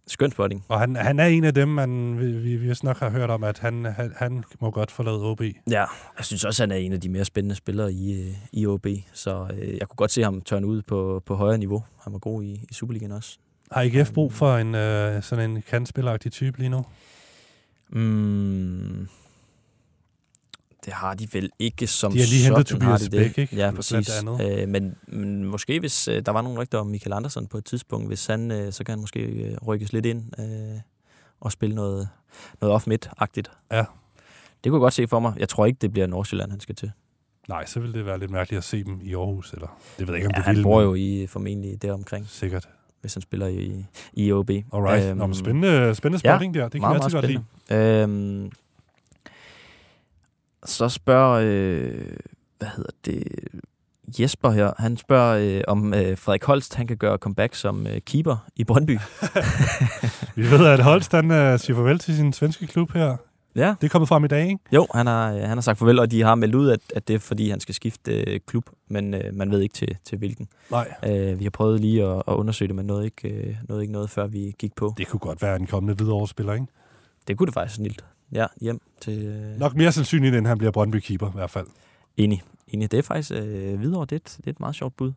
[0.09, 0.64] Skøn spotting.
[0.68, 3.44] Og han, han er en af dem, man, vi, vi, vi nok har hørt om,
[3.44, 5.42] at han, han, han må godt forlade OB.
[5.70, 5.84] Ja,
[6.16, 8.86] jeg synes også, han er en af de mere spændende spillere i, øh, i OB.
[9.12, 11.84] Så øh, jeg kunne godt se ham tørne ud på, på højere niveau.
[12.04, 13.38] Han var god i, i Superligaen også.
[13.72, 16.84] Har IGF brug for en øh, sådan en kandspilleragtig type lige nu?
[17.88, 19.09] Mm,
[20.87, 23.34] det har de vel ikke som De har lige hentet sådan, Tobias de det.
[23.34, 23.57] Bæk, ikke?
[23.57, 24.11] Ja, præcis.
[24.43, 27.64] Øh, men, men måske hvis øh, der var nogle rygter om Michael Andersen på et
[27.64, 30.80] tidspunkt, hvis han, øh, så kan han måske øh, rykkes lidt ind øh,
[31.41, 32.09] og spille noget,
[32.61, 33.51] noget off-mid-agtigt.
[33.72, 33.84] Ja.
[34.64, 35.32] Det kunne jeg godt se for mig.
[35.39, 36.93] Jeg tror ikke, det bliver Nordsjælland, han skal til.
[37.49, 39.53] Nej, så vil det være lidt mærkeligt at se dem i Aarhus.
[39.53, 42.26] Eller, det ved jeg ikke, om Ja, det han vil, bor jo i, formentlig deromkring.
[42.28, 42.68] Sikkert.
[43.01, 44.51] Hvis han spiller i, i OB.
[44.51, 45.16] Alright.
[45.16, 46.62] Nå, men spændende- spændende spotting der.
[46.62, 48.03] Det kan meget, altid meget godt spændende.
[48.45, 48.51] Øhm,
[50.66, 52.16] så spørger, øh,
[52.58, 53.22] hvad hedder det,
[54.18, 58.00] Jesper her, han spørger, øh, om øh, Frederik Holst, han kan gøre comeback som øh,
[58.00, 58.98] keeper i Brøndby.
[60.36, 63.16] Vi ved, at Holst han, øh, siger farvel til sin svenske klub her.
[63.56, 63.74] Ja.
[63.80, 64.58] Det er kommet frem i dag, ikke?
[64.72, 67.08] Jo, han har, øh, han har sagt farvel, og de har meldt ud, at, at
[67.08, 70.18] det er, fordi han skal skifte øh, klub, men øh, man ved ikke til, til
[70.18, 70.48] hvilken.
[70.70, 70.94] Nej.
[71.06, 73.92] Øh, vi har prøvet lige at, at undersøge det, men noget ikke, øh, noget ikke
[73.92, 74.94] noget, før vi gik på.
[74.98, 76.66] Det kunne godt være en kommende videre ikke?
[77.28, 78.04] Det kunne det faktisk snilt.
[78.33, 79.27] Ja, hjem til...
[79.27, 81.66] Øh, Nok mere sandsynligt, end han bliver Brøndby-keeper i hvert fald.
[82.16, 82.43] Enig.
[82.68, 82.91] Enig.
[82.91, 84.01] Det er faktisk øh, videre.
[84.01, 85.12] Det er, et, det er et meget sjovt bud.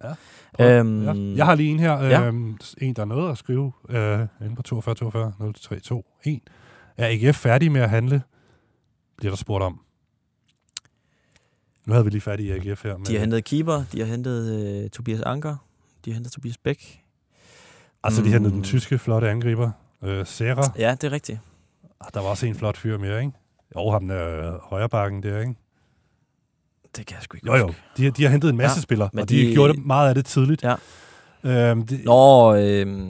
[0.60, 0.80] Ja.
[0.80, 1.36] Øhm, ja.
[1.38, 1.94] Jeg har lige en her.
[2.04, 2.26] Ja.
[2.28, 6.04] Øhm, en, der er noget at skrive øh, inde på 42 42 03 21.
[6.98, 8.22] Er AGF færdig med at handle?
[9.18, 9.80] Bliver der spurgt om.
[11.86, 12.98] Nu havde vi lige færdig i AGF her.
[12.98, 15.56] De har hentet keeper, de har hentet øh, Tobias Anker,
[16.06, 17.04] de har hentet Tobias Bæk.
[18.04, 19.72] Altså, de har hentet den tyske flotte angriber.
[20.04, 20.72] Øh, Serra.
[20.78, 21.40] Ja, det er rigtigt.
[22.02, 23.32] Ah, Der var også en flot fyr mere, ikke?
[23.76, 25.56] Jo, ham der øh, højrebakken der, ikke?
[26.96, 27.74] Det kan jeg sgu ikke Jo, jo.
[27.98, 29.74] De, har- de har hentet en masse Ja, ja, spillere, men og de, de- gjorde
[29.74, 30.64] det meget af det tidligt.
[30.64, 30.76] Ja.
[31.44, 33.10] Øhm, det, Nå, øh,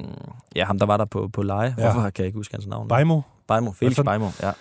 [0.56, 1.76] ja, ham der var der på, på leje.
[1.78, 1.84] Ja.
[1.84, 2.88] Hvorfor kan jeg ikke huske hans navn?
[2.88, 3.22] Bejmo.
[3.48, 4.52] Bejmo, Felix Altså- Bejmo, ja.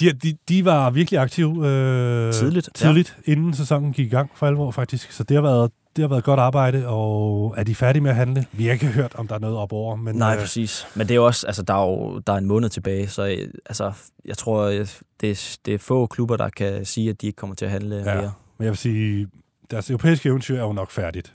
[0.00, 2.86] De, de, de var virkelig aktive øh, Tidligt, ja.
[2.86, 5.12] tidligt inden sæsonen gik i gang for alvor, faktisk.
[5.12, 8.16] Så det har været, det har været godt arbejde, og er de færdige med at
[8.16, 8.46] handle?
[8.52, 9.96] Vi har ikke hørt, om der er noget op over.
[9.96, 10.86] Men, Nej, øh, præcis.
[10.94, 13.22] Men det er også, altså, der er jo der er en måned tilbage, så
[13.66, 13.92] altså,
[14.24, 14.64] jeg tror,
[15.20, 17.70] det, er- det er få klubber, der kan sige, at de ikke kommer til at
[17.70, 18.32] handle Ja, mere.
[18.58, 19.28] men jeg vil sige,
[19.70, 21.34] deres europæiske eventyr er jo nok færdigt.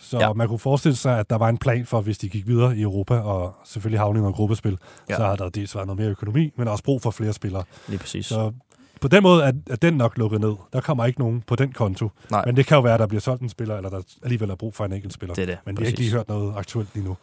[0.00, 0.32] Så Ja.
[0.32, 2.82] man kunne forestille sig, at der var en plan for, hvis de gik videre i
[2.82, 4.78] Europa, og selvfølgelig havne i noget gruppespil,
[5.10, 5.16] ja.
[5.16, 7.62] så har der dels været noget mere økonomi, men også brug for flere spillere.
[7.88, 8.26] Lige præcis.
[8.26, 8.52] Så
[9.00, 10.54] på den måde er, er den nok lukket ned.
[10.72, 12.10] Der kommer ikke nogen på den konto.
[12.30, 12.42] Nej.
[12.46, 14.54] Men det kan jo være, at der bliver solgt en spiller, eller der alligevel er
[14.54, 15.34] brug for en enkelt spiller.
[15.34, 16.06] Det er det, Men vi har ikke præcis.
[16.06, 17.16] lige hørt noget aktuelt lige nu.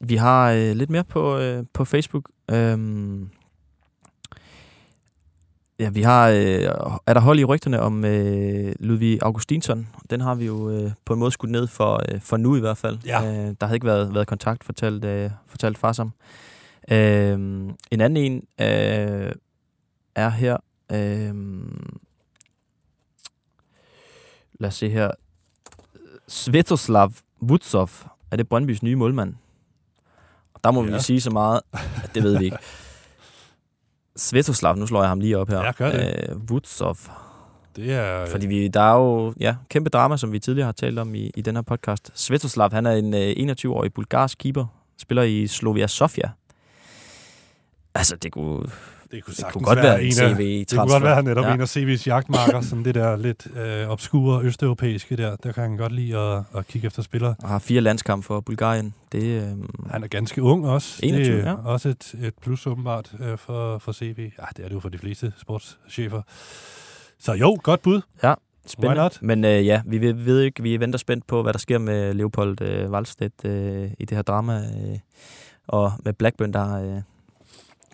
[0.00, 2.30] Vi har øh, lidt mere på, øh, på Facebook.
[2.50, 3.30] Øhm,
[5.78, 6.28] ja, vi har...
[6.28, 6.62] Øh,
[7.06, 9.88] er der hold i rygterne om øh, Ludvig Augustinsson?
[10.10, 12.60] Den har vi jo øh, på en måde skudt ned for, øh, for nu i
[12.60, 12.98] hvert fald.
[13.06, 13.22] Ja.
[13.24, 16.12] Øh, der havde ikke været, været kontakt, fortalt, øh, fortalt far som.
[16.90, 17.32] Øh,
[17.90, 19.32] en anden en øh,
[20.14, 20.56] er her...
[20.92, 21.34] Øh,
[24.60, 25.10] lad os se her.
[26.28, 27.90] Svetoslav Vutsov.
[28.30, 29.34] Er det Brøndbys nye målmand?
[30.54, 30.90] Og der må ja.
[30.90, 30.96] Ja.
[30.96, 31.60] vi sige så meget,
[32.04, 32.58] at det ved vi ikke.
[34.16, 35.62] Svetoslav, nu slår jeg ham lige op her.
[35.62, 36.28] Ja, gør det.
[36.28, 36.96] Øh, Vutsov.
[37.76, 38.26] Det er...
[38.26, 41.30] Fordi vi, der er jo ja, kæmpe drama, som vi tidligere har talt om i,
[41.36, 42.10] i den her podcast.
[42.14, 44.66] Svetoslav, han er en øh, 21-årig bulgarsk keeper,
[44.98, 46.30] spiller i Slovia Sofia.
[47.94, 48.70] Altså, det kunne,
[49.10, 51.44] Det kunne, det kunne godt være en en af, CV Det kunne godt være netop
[51.44, 51.54] ja.
[51.54, 55.36] en af CV's jagtmarker, sådan det der lidt øh, obskure østeuropæiske der.
[55.36, 57.34] Der kan han godt lide at, at kigge efter spillere.
[57.38, 58.94] Og har fire landskampe for Bulgarien.
[59.12, 59.42] Det, øh,
[59.90, 61.00] Han er ganske ung også.
[61.02, 61.54] 21, det er ja.
[61.64, 64.30] også et, et plus åbenbart øh, for, for CV.
[64.38, 66.22] Ja, det er det jo for de fleste sportschefer.
[67.18, 68.00] Så jo, godt bud.
[68.22, 68.34] Ja,
[68.66, 69.10] spændende.
[69.20, 72.14] Men øh, ja, vi ved, ved ikke, vi venter spændt på, hvad der sker med
[72.14, 74.56] Leopold øh, Wallstedt øh, i det her drama.
[74.56, 74.98] Øh,
[75.66, 76.86] og med Blackburn, der, øh,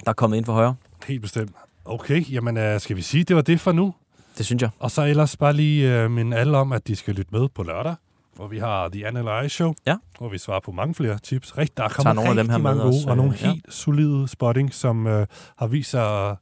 [0.05, 0.75] der er kommet ind for højre.
[1.07, 1.51] Helt bestemt.
[1.85, 3.95] Okay, jamen øh, skal vi sige, det var det for nu?
[4.39, 4.71] Det synes jeg.
[4.79, 7.63] Og så ellers bare lige øh, minde alle om, at de skal lytte med på
[7.63, 7.95] lørdag,
[8.37, 9.97] hvor vi har The Analyze Show, Ja.
[10.19, 11.59] hvor vi svarer på mange flere tips.
[11.59, 13.51] Rigt, der er kommet nogle af dem her mange gode, også, og nogle øh, ja.
[13.51, 15.27] helt solide spotting, som øh,
[15.59, 16.37] har vist sig at,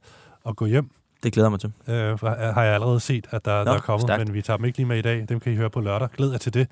[0.47, 0.89] at gå hjem.
[1.23, 1.71] Det glæder jeg mig til.
[1.87, 4.25] Øh, har har jeg allerede set, at der, Nå, der er kommet, stærkt.
[4.27, 5.25] men vi tager dem ikke lige med i dag.
[5.29, 6.09] Dem kan I høre på lørdag.
[6.17, 6.67] Glæd jer til det.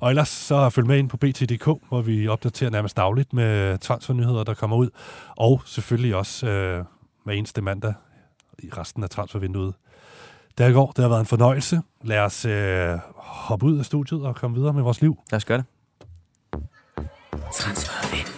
[0.00, 4.44] Og ellers så følg med ind på BT.dk, hvor vi opdaterer nærmest dagligt med transfernyheder,
[4.44, 4.88] der kommer ud.
[5.36, 6.84] Og selvfølgelig også øh,
[7.28, 7.94] hver eneste mandag
[8.58, 9.74] i resten af transfervinduet.
[10.58, 11.80] Der går, det har været en fornøjelse.
[12.02, 15.18] Lad os øh, hoppe ud af studiet og komme videre med vores liv.
[15.30, 15.66] Lad os gøre det.
[17.52, 18.37] Transfervindue.